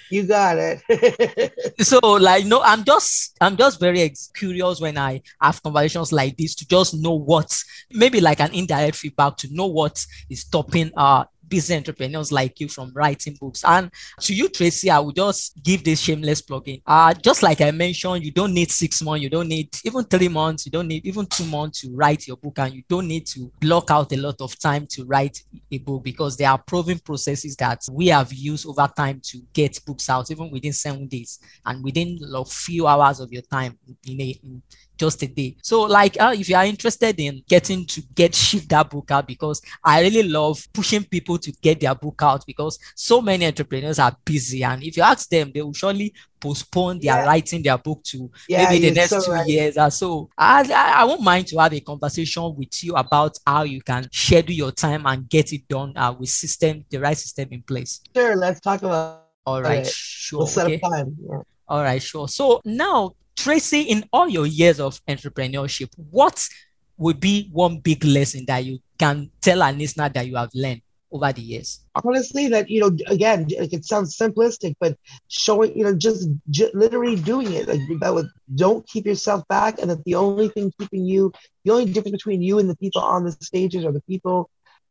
You 0.08 0.22
got 0.22 0.56
it. 0.58 1.74
so 1.80 1.98
like 1.98 2.46
no 2.46 2.62
i'm 2.62 2.84
just 2.84 3.36
i'm 3.40 3.56
just 3.56 3.80
very 3.80 4.02
ex- 4.02 4.30
curious 4.34 4.80
when 4.80 4.96
i 4.96 5.20
have 5.40 5.60
conversations 5.62 6.12
like 6.12 6.36
this 6.36 6.54
to 6.56 6.68
just 6.68 6.94
know 6.94 7.14
what 7.14 7.52
maybe 7.90 8.20
like 8.20 8.40
an 8.40 8.54
indirect 8.54 8.96
feedback 8.96 9.36
to 9.38 9.52
know 9.52 9.66
what 9.66 10.04
is 10.30 10.42
stopping 10.42 10.92
uh 10.96 11.24
business 11.48 11.78
entrepreneurs 11.78 12.32
like 12.32 12.58
you 12.60 12.68
from 12.68 12.92
writing 12.94 13.36
books. 13.40 13.64
And 13.64 13.90
to 14.20 14.34
you, 14.34 14.48
Tracy, 14.48 14.90
I 14.90 14.98
will 14.98 15.12
just 15.12 15.62
give 15.62 15.84
this 15.84 16.00
shameless 16.00 16.42
plugin. 16.42 16.82
Uh, 16.86 17.14
just 17.14 17.42
like 17.42 17.60
I 17.60 17.70
mentioned, 17.70 18.24
you 18.24 18.32
don't 18.32 18.54
need 18.54 18.70
six 18.70 19.02
months, 19.02 19.22
you 19.22 19.30
don't 19.30 19.48
need 19.48 19.74
even 19.84 20.04
three 20.04 20.28
months, 20.28 20.66
you 20.66 20.72
don't 20.72 20.88
need 20.88 21.06
even 21.06 21.26
two 21.26 21.44
months 21.46 21.80
to 21.80 21.94
write 21.94 22.26
your 22.26 22.36
book, 22.36 22.58
and 22.58 22.74
you 22.74 22.82
don't 22.88 23.08
need 23.08 23.26
to 23.26 23.50
block 23.60 23.90
out 23.90 24.12
a 24.12 24.16
lot 24.16 24.40
of 24.40 24.58
time 24.58 24.86
to 24.88 25.04
write 25.04 25.42
a 25.70 25.78
book 25.78 26.02
because 26.02 26.36
there 26.36 26.50
are 26.50 26.58
proven 26.58 26.98
processes 26.98 27.56
that 27.56 27.82
we 27.90 28.08
have 28.08 28.32
used 28.32 28.66
over 28.66 28.88
time 28.96 29.20
to 29.24 29.38
get 29.52 29.78
books 29.84 30.08
out, 30.08 30.30
even 30.30 30.50
within 30.50 30.72
seven 30.72 31.06
days 31.06 31.38
and 31.64 31.82
within 31.82 32.18
a 32.34 32.44
few 32.44 32.86
hours 32.86 33.20
of 33.20 33.32
your 33.32 33.42
time 33.42 33.78
in 34.06 34.20
a 34.20 34.40
just 34.96 35.22
a 35.22 35.26
day. 35.26 35.56
So, 35.62 35.82
like, 35.82 36.16
uh, 36.20 36.34
if 36.36 36.48
you 36.48 36.56
are 36.56 36.64
interested 36.64 37.18
in 37.20 37.42
getting 37.48 37.86
to 37.86 38.02
get 38.14 38.34
ship 38.34 38.62
that 38.68 38.90
book 38.90 39.10
out, 39.10 39.26
because 39.26 39.62
I 39.82 40.00
really 40.02 40.24
love 40.24 40.66
pushing 40.72 41.04
people 41.04 41.38
to 41.38 41.52
get 41.52 41.80
their 41.80 41.94
book 41.94 42.20
out 42.22 42.44
because 42.46 42.78
so 42.94 43.20
many 43.20 43.46
entrepreneurs 43.46 43.98
are 43.98 44.16
busy, 44.24 44.64
and 44.64 44.82
if 44.82 44.96
you 44.96 45.02
ask 45.02 45.28
them, 45.28 45.50
they 45.54 45.62
will 45.62 45.72
surely 45.72 46.12
postpone 46.38 46.98
their 47.00 47.16
yeah. 47.16 47.24
writing 47.24 47.62
their 47.62 47.78
book 47.78 48.02
to 48.04 48.30
yeah, 48.48 48.68
maybe 48.68 48.88
the 48.88 48.94
next 48.94 49.10
so 49.10 49.20
two 49.20 49.32
right. 49.32 49.46
years 49.46 49.76
or 49.76 49.90
so. 49.90 50.28
I, 50.36 50.60
I, 50.72 51.02
I 51.02 51.04
won't 51.04 51.22
mind 51.22 51.46
to 51.48 51.58
have 51.58 51.72
a 51.72 51.80
conversation 51.80 52.54
with 52.56 52.84
you 52.84 52.94
about 52.94 53.38
how 53.46 53.62
you 53.62 53.82
can 53.82 54.08
schedule 54.12 54.54
your 54.54 54.72
time 54.72 55.06
and 55.06 55.28
get 55.28 55.52
it 55.52 55.66
done 55.68 55.96
uh, 55.96 56.14
with 56.18 56.28
system, 56.28 56.84
the 56.90 56.98
right 56.98 57.16
system 57.16 57.48
in 57.50 57.62
place. 57.62 58.00
Sure, 58.14 58.36
let's 58.36 58.60
talk 58.60 58.82
about. 58.82 59.22
All 59.44 59.62
right, 59.62 59.86
it. 59.86 59.92
sure. 59.92 60.40
We'll 60.40 60.46
set 60.48 60.66
okay. 60.66 60.80
up 60.80 60.90
time. 60.90 61.16
Yeah. 61.28 61.38
All 61.68 61.82
right, 61.82 62.02
sure. 62.02 62.26
So 62.26 62.60
now 62.64 63.14
Tracy, 63.36 63.82
in 63.82 64.04
all 64.12 64.28
your 64.28 64.46
years 64.46 64.80
of 64.80 65.00
entrepreneurship, 65.06 65.90
what 66.10 66.48
would 66.96 67.20
be 67.20 67.48
one 67.52 67.78
big 67.78 68.04
lesson 68.04 68.44
that 68.46 68.64
you 68.64 68.78
can 68.98 69.30
tell 69.40 69.62
a 69.62 69.70
listener 69.72 70.08
that 70.08 70.26
you 70.26 70.36
have 70.36 70.50
learned 70.54 70.80
over 71.12 71.32
the 71.32 71.42
years? 71.42 71.80
Honestly, 72.04 72.48
that 72.48 72.68
you 72.68 72.80
know, 72.80 72.96
again, 73.06 73.46
it 73.50 73.84
sounds 73.84 74.16
simplistic, 74.16 74.74
but 74.80 74.96
showing, 75.28 75.76
you 75.76 75.84
know, 75.84 75.94
just 75.94 76.28
j- 76.50 76.70
literally 76.74 77.16
doing 77.16 77.52
it. 77.52 77.68
Like 77.68 77.80
that 78.00 78.30
don't 78.54 78.86
keep 78.88 79.06
yourself 79.06 79.46
back, 79.48 79.78
and 79.80 79.90
that 79.90 80.04
the 80.04 80.14
only 80.14 80.48
thing 80.48 80.72
keeping 80.78 81.04
you, 81.04 81.32
the 81.64 81.72
only 81.72 81.92
difference 81.92 82.16
between 82.16 82.42
you 82.42 82.58
and 82.58 82.68
the 82.68 82.76
people 82.76 83.02
on 83.02 83.24
the 83.24 83.32
stages 83.32 83.84
or 83.84 83.92
the 83.92 84.02
people 84.02 84.50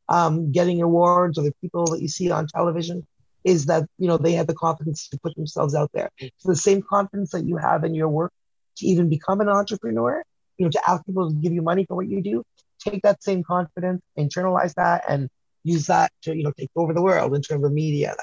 um, 0.09 0.51
getting 0.51 0.81
awards 0.81 1.37
or 1.37 1.43
the 1.43 1.53
people 1.61 1.85
that 1.87 2.01
you 2.01 2.07
see 2.07 2.29
on 2.31 2.47
television 2.47 3.05
is 3.45 3.67
that 3.67 3.87
you 3.97 4.07
know 4.07 4.17
they 4.17 4.33
have 4.33 4.47
the 4.47 4.55
confidence 4.55 5.07
to 5.09 5.19
put 5.19 5.35
themselves 5.35 5.75
out 5.75 5.91
there. 5.93 6.09
So 6.37 6.49
the 6.49 6.55
same 6.55 6.81
confidence 6.81 7.31
that 7.31 7.45
you 7.45 7.57
have 7.57 7.83
in 7.85 7.93
your 7.93 8.09
work 8.09 8.33
to 8.77 8.85
even 8.85 9.07
become 9.07 9.39
an 9.39 9.47
entrepreneur, 9.47 10.23
you 10.57 10.65
know, 10.65 10.71
to 10.71 10.81
ask 10.89 11.05
people 11.05 11.29
to 11.29 11.35
give 11.35 11.53
you 11.53 11.61
money 11.61 11.85
for 11.87 11.95
what 11.95 12.07
you 12.07 12.21
do, 12.21 12.43
take 12.79 13.01
that 13.03 13.23
same 13.23 13.43
confidence, 13.43 14.01
internalize 14.17 14.73
that, 14.73 15.05
and 15.07 15.29
use 15.63 15.85
that 15.87 16.11
to 16.23 16.35
you 16.35 16.43
know 16.43 16.51
take 16.57 16.69
over 16.75 16.93
the 16.93 17.01
world 17.01 17.35
in 17.35 17.41
terms 17.41 17.63
of 17.63 17.71
media. 17.71 18.15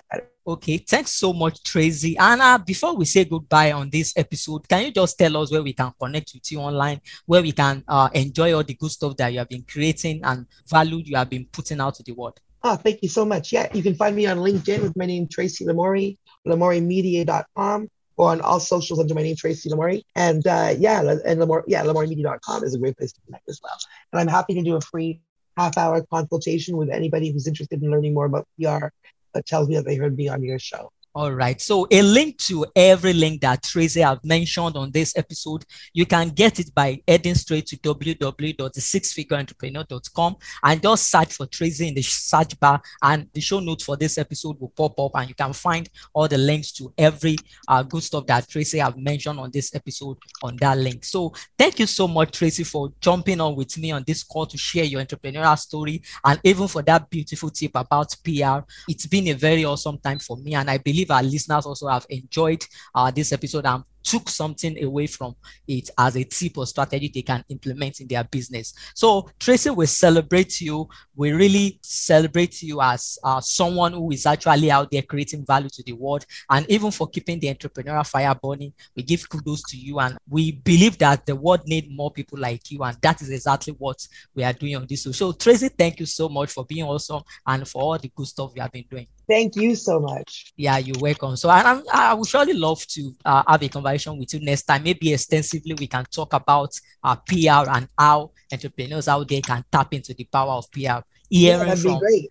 Okay, 0.45 0.79
thanks 0.79 1.13
so 1.13 1.33
much, 1.33 1.63
Tracy. 1.63 2.19
Anna, 2.19 2.61
before 2.65 2.97
we 2.97 3.05
say 3.05 3.25
goodbye 3.25 3.71
on 3.71 3.89
this 3.91 4.13
episode, 4.17 4.69
can 4.69 4.87
you 4.87 4.91
just 4.91 5.17
tell 5.17 5.37
us 5.37 5.53
where 5.53 5.63
we 5.63 5.73
can 5.73 5.93
connect 6.01 6.33
with 6.35 6.51
you 6.51 6.59
online, 6.59 7.01
where 7.27 7.43
we 7.43 7.53
can 7.53 7.85
uh, 7.87 8.09
enjoy 8.13 8.53
all 8.53 8.65
the 8.65 8.75
good 8.75 8.91
stuff 8.91 9.17
that 9.19 9.33
you 9.33 9.39
have 9.39 9.49
been 9.49 9.65
creating 9.69 10.21
and 10.25 10.47
value 10.69 11.01
you 11.05 11.17
have 11.17 11.31
been 11.31 11.47
putting 11.47 11.81
out 11.81 11.95
to 11.95 12.03
the 12.03 12.13
world? 12.13 12.41
Oh, 12.65 12.77
thank 12.77 13.03
you 13.03 13.09
so 13.09 13.25
much. 13.25 13.53
Yeah, 13.53 13.69
you 13.75 13.83
can 13.83 13.95
find 13.95 14.15
me 14.15 14.27
on 14.27 14.39
LinkedIn 14.39 14.83
with 14.83 14.97
my 14.97 15.07
name, 15.07 15.27
Tracy 15.27 15.65
Lamourie, 15.65 16.17
lamouriemedia.com, 16.47 17.89
or 18.17 18.31
on 18.31 18.41
all 18.41 18.61
socials 18.61 19.01
under 19.01 19.15
my 19.15 19.23
name, 19.23 19.35
Tracy 19.37 19.69
Lamourie. 19.69 20.03
And 20.15 20.47
uh, 20.47 20.75
yeah, 20.79 21.01
and 21.01 21.41
Lamourie, 21.41 21.65
yeah, 21.67 21.83
lamouriemedia.com 21.83 22.63
is 22.63 22.75
a 22.75 22.79
great 22.79 22.97
place 22.97 23.13
to 23.13 23.21
connect 23.27 23.49
as 23.49 23.61
well. 23.63 23.77
And 24.13 24.21
I'm 24.21 24.29
happy 24.29 24.55
to 24.55 24.63
do 24.63 24.77
a 24.77 24.81
free 24.81 25.21
half 25.57 25.77
hour 25.77 26.05
consultation 26.11 26.77
with 26.77 26.89
anybody 26.89 27.33
who's 27.33 27.47
interested 27.47 27.83
in 27.83 27.91
learning 27.91 28.15
more 28.15 28.27
about 28.27 28.47
PR 28.61 28.87
that 29.35 29.47
tells 29.47 29.69
me 29.69 29.75
that 29.77 29.85
they 29.85 29.97
heard 29.97 30.17
me 30.17 30.29
on 30.29 30.43
your 30.43 30.59
show. 30.59 30.93
All 31.15 31.31
right. 31.31 31.61
So 31.61 31.87
a 31.91 32.01
link 32.01 32.39
to 32.39 32.65
every 32.75 33.13
link 33.13 33.43
that 33.43 33.63
Tracy 33.63 34.01
have 34.01 34.25
mentioned 34.25 34.79
on 34.79 34.91
this 34.91 35.15
episode, 35.15 35.63
you 35.93 36.07
can 36.07 36.31
get 36.31 36.59
it 36.59 36.75
by 36.75 37.03
heading 37.07 37.35
straight 37.35 37.67
to 37.67 37.77
www.thesixfigureentrepreneur.com 37.77 40.37
and 40.63 40.83
just 40.83 41.11
search 41.11 41.35
for 41.35 41.45
Tracy 41.45 41.89
in 41.89 41.95
the 41.95 42.01
search 42.01 42.59
bar 42.59 42.81
and 43.03 43.29
the 43.35 43.43
show 43.43 43.61
notes 43.61 43.85
for 43.85 43.99
this 43.99 44.17
episode 44.17 44.59
will 44.59 44.71
pop 44.71 44.99
up 44.99 45.11
and 45.17 45.29
you 45.29 45.35
can 45.35 45.53
find 45.53 45.91
all 46.15 46.27
the 46.27 46.39
links 46.39 46.73
to 46.73 46.91
every 46.97 47.37
uh, 47.69 47.83
good 47.83 48.03
stuff 48.03 48.27
that 48.27 48.49
Tracy 48.49 48.79
have 48.79 48.97
mentioned 48.97 49.39
on 49.39 49.51
this 49.51 49.75
episode 49.75 50.17
on 50.43 50.57
that 50.63 50.79
link. 50.79 51.05
So 51.05 51.35
thank 51.59 51.79
you 51.79 51.85
so 51.85 52.09
much, 52.09 52.39
Tracy, 52.39 52.65
for 52.65 52.91
jumping 53.03 53.43
on 53.43 53.55
with 53.55 53.77
me 53.77 53.93
on 53.93 54.03
this 54.07 54.23
call 54.23 54.47
to 54.47 54.57
share 54.57 54.85
your 54.85 55.03
entrepreneurial 55.03 55.59
story 55.59 56.01
and 56.25 56.41
even 56.43 56.69
for 56.69 56.81
that 56.81 57.11
beautiful 57.11 57.51
tip 57.51 57.73
about 57.75 58.17
PR. 58.25 58.61
It's 58.89 59.05
been 59.05 59.29
a 59.29 59.35
very 59.35 59.67
awesome 59.67 59.99
time 59.99 60.19
for 60.19 60.39
me 60.39 60.55
and 60.55 60.71
I 60.71 60.79
believe 60.79 61.02
believe 61.05 61.11
our 61.11 61.23
listeners 61.23 61.67
also 61.67 61.89
have 61.89 62.07
enjoyed 62.09 62.65
uh, 62.95 63.11
this 63.11 63.33
episode. 63.33 63.67
And 63.67 63.85
took 64.03 64.29
something 64.29 64.83
away 64.83 65.07
from 65.07 65.35
it 65.67 65.91
as 65.99 66.17
a 66.17 66.25
tip 66.25 66.59
or 66.59 66.67
strategy 66.67 67.11
they 67.13 67.23
can 67.23 67.45
implement 67.49 68.01
in 68.01 68.09
their 68.09 68.25
business. 68.25 68.75
So, 68.95 69.31
Tracy, 69.39 69.71
we 69.71 69.87
celebrate 69.87 70.61
you. 70.61 70.89
We 71.15 71.33
really 71.33 71.79
celebrate 71.83 72.63
you 72.63 72.81
as 72.81 73.19
uh, 73.23 73.41
someone 73.41 73.93
who 73.93 74.11
is 74.13 74.27
actually 74.27 74.71
out 74.71 74.91
there 74.91 75.03
creating 75.03 75.45
value 75.47 75.69
to 75.71 75.83
the 75.83 75.93
world 75.93 76.25
and 76.51 76.69
even 76.69 76.91
for 76.91 77.09
keeping 77.09 77.39
the 77.39 77.55
entrepreneurial 77.55 78.07
fire 78.07 78.35
burning. 78.35 78.73
We 78.97 79.03
give 79.03 79.29
kudos 79.29 79.63
to 79.71 79.77
you 79.77 80.01
and 80.01 80.19
we 80.29 80.53
believe 80.53 80.99
that 80.99 81.27
the 81.27 81.37
world 81.37 81.63
need 81.67 81.95
more 81.95 82.11
people 82.11 82.39
like 82.39 82.71
you. 82.71 82.83
And 82.83 82.97
that 83.03 83.23
is 83.23 83.31
exactly 83.31 83.75
what 83.79 84.07
we 84.35 84.45
are 84.45 84.53
doing 84.53 84.77
on 84.77 84.87
this 84.89 85.03
show. 85.03 85.13
So, 85.13 85.33
Tracy, 85.33 85.69
thank 85.69 86.01
you 86.01 86.07
so 86.07 86.29
much 86.29 86.51
for 86.51 86.65
being 86.65 86.85
awesome 86.85 87.23
and 87.47 87.67
for 87.67 87.83
all 87.83 87.99
the 87.99 88.11
good 88.15 88.27
stuff 88.27 88.53
you 88.55 88.63
have 88.63 88.73
been 88.73 88.85
doing. 88.91 89.07
Thank 89.29 89.57
you 89.57 89.77
so 89.77 90.01
much. 90.01 90.53
Yeah, 90.57 90.79
you're 90.79 90.99
welcome. 90.99 91.37
So 91.37 91.49
I, 91.49 91.81
I 91.93 92.15
would 92.15 92.29
surely 92.29 92.53
love 92.53 92.85
to 92.89 93.15
uh, 93.25 93.43
have 93.47 93.63
a 93.63 93.69
conversation 93.69 93.92
with 94.19 94.35
you 94.35 94.41
next 94.41 94.65
time. 94.65 94.83
Maybe 94.83 95.13
extensively 95.13 95.75
we 95.79 95.87
can 95.87 96.05
talk 96.05 96.33
about 96.33 96.71
uh, 97.03 97.17
PR 97.17 97.69
and 97.71 97.89
how 97.99 98.33
entrepreneurs 98.53 99.09
out 99.09 99.29
there 99.29 99.41
can 99.41 99.65
tap 99.71 99.93
into 99.95 100.15
the 100.15 100.25
power 100.25 100.53
of 100.53 100.71
PR. 100.71 101.03
Hearing 101.29 101.69
yeah, 101.69 101.75
from 101.75 101.99
great. 101.99 102.29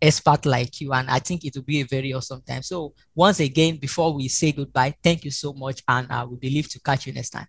expert 0.00 0.46
like 0.46 0.80
you, 0.80 0.92
and 0.92 1.10
I 1.10 1.18
think 1.18 1.44
it 1.44 1.54
will 1.54 1.62
be 1.62 1.80
a 1.80 1.86
very 1.86 2.12
awesome 2.12 2.42
time. 2.42 2.62
So 2.62 2.94
once 3.14 3.40
again, 3.40 3.76
before 3.76 4.14
we 4.14 4.28
say 4.28 4.52
goodbye, 4.52 4.94
thank 5.02 5.24
you 5.24 5.30
so 5.30 5.52
much, 5.52 5.82
and 5.86 6.06
I 6.10 6.22
uh, 6.22 6.26
we 6.26 6.36
believe 6.36 6.68
to 6.70 6.80
catch 6.80 7.06
you 7.06 7.12
next 7.12 7.30
time. 7.30 7.46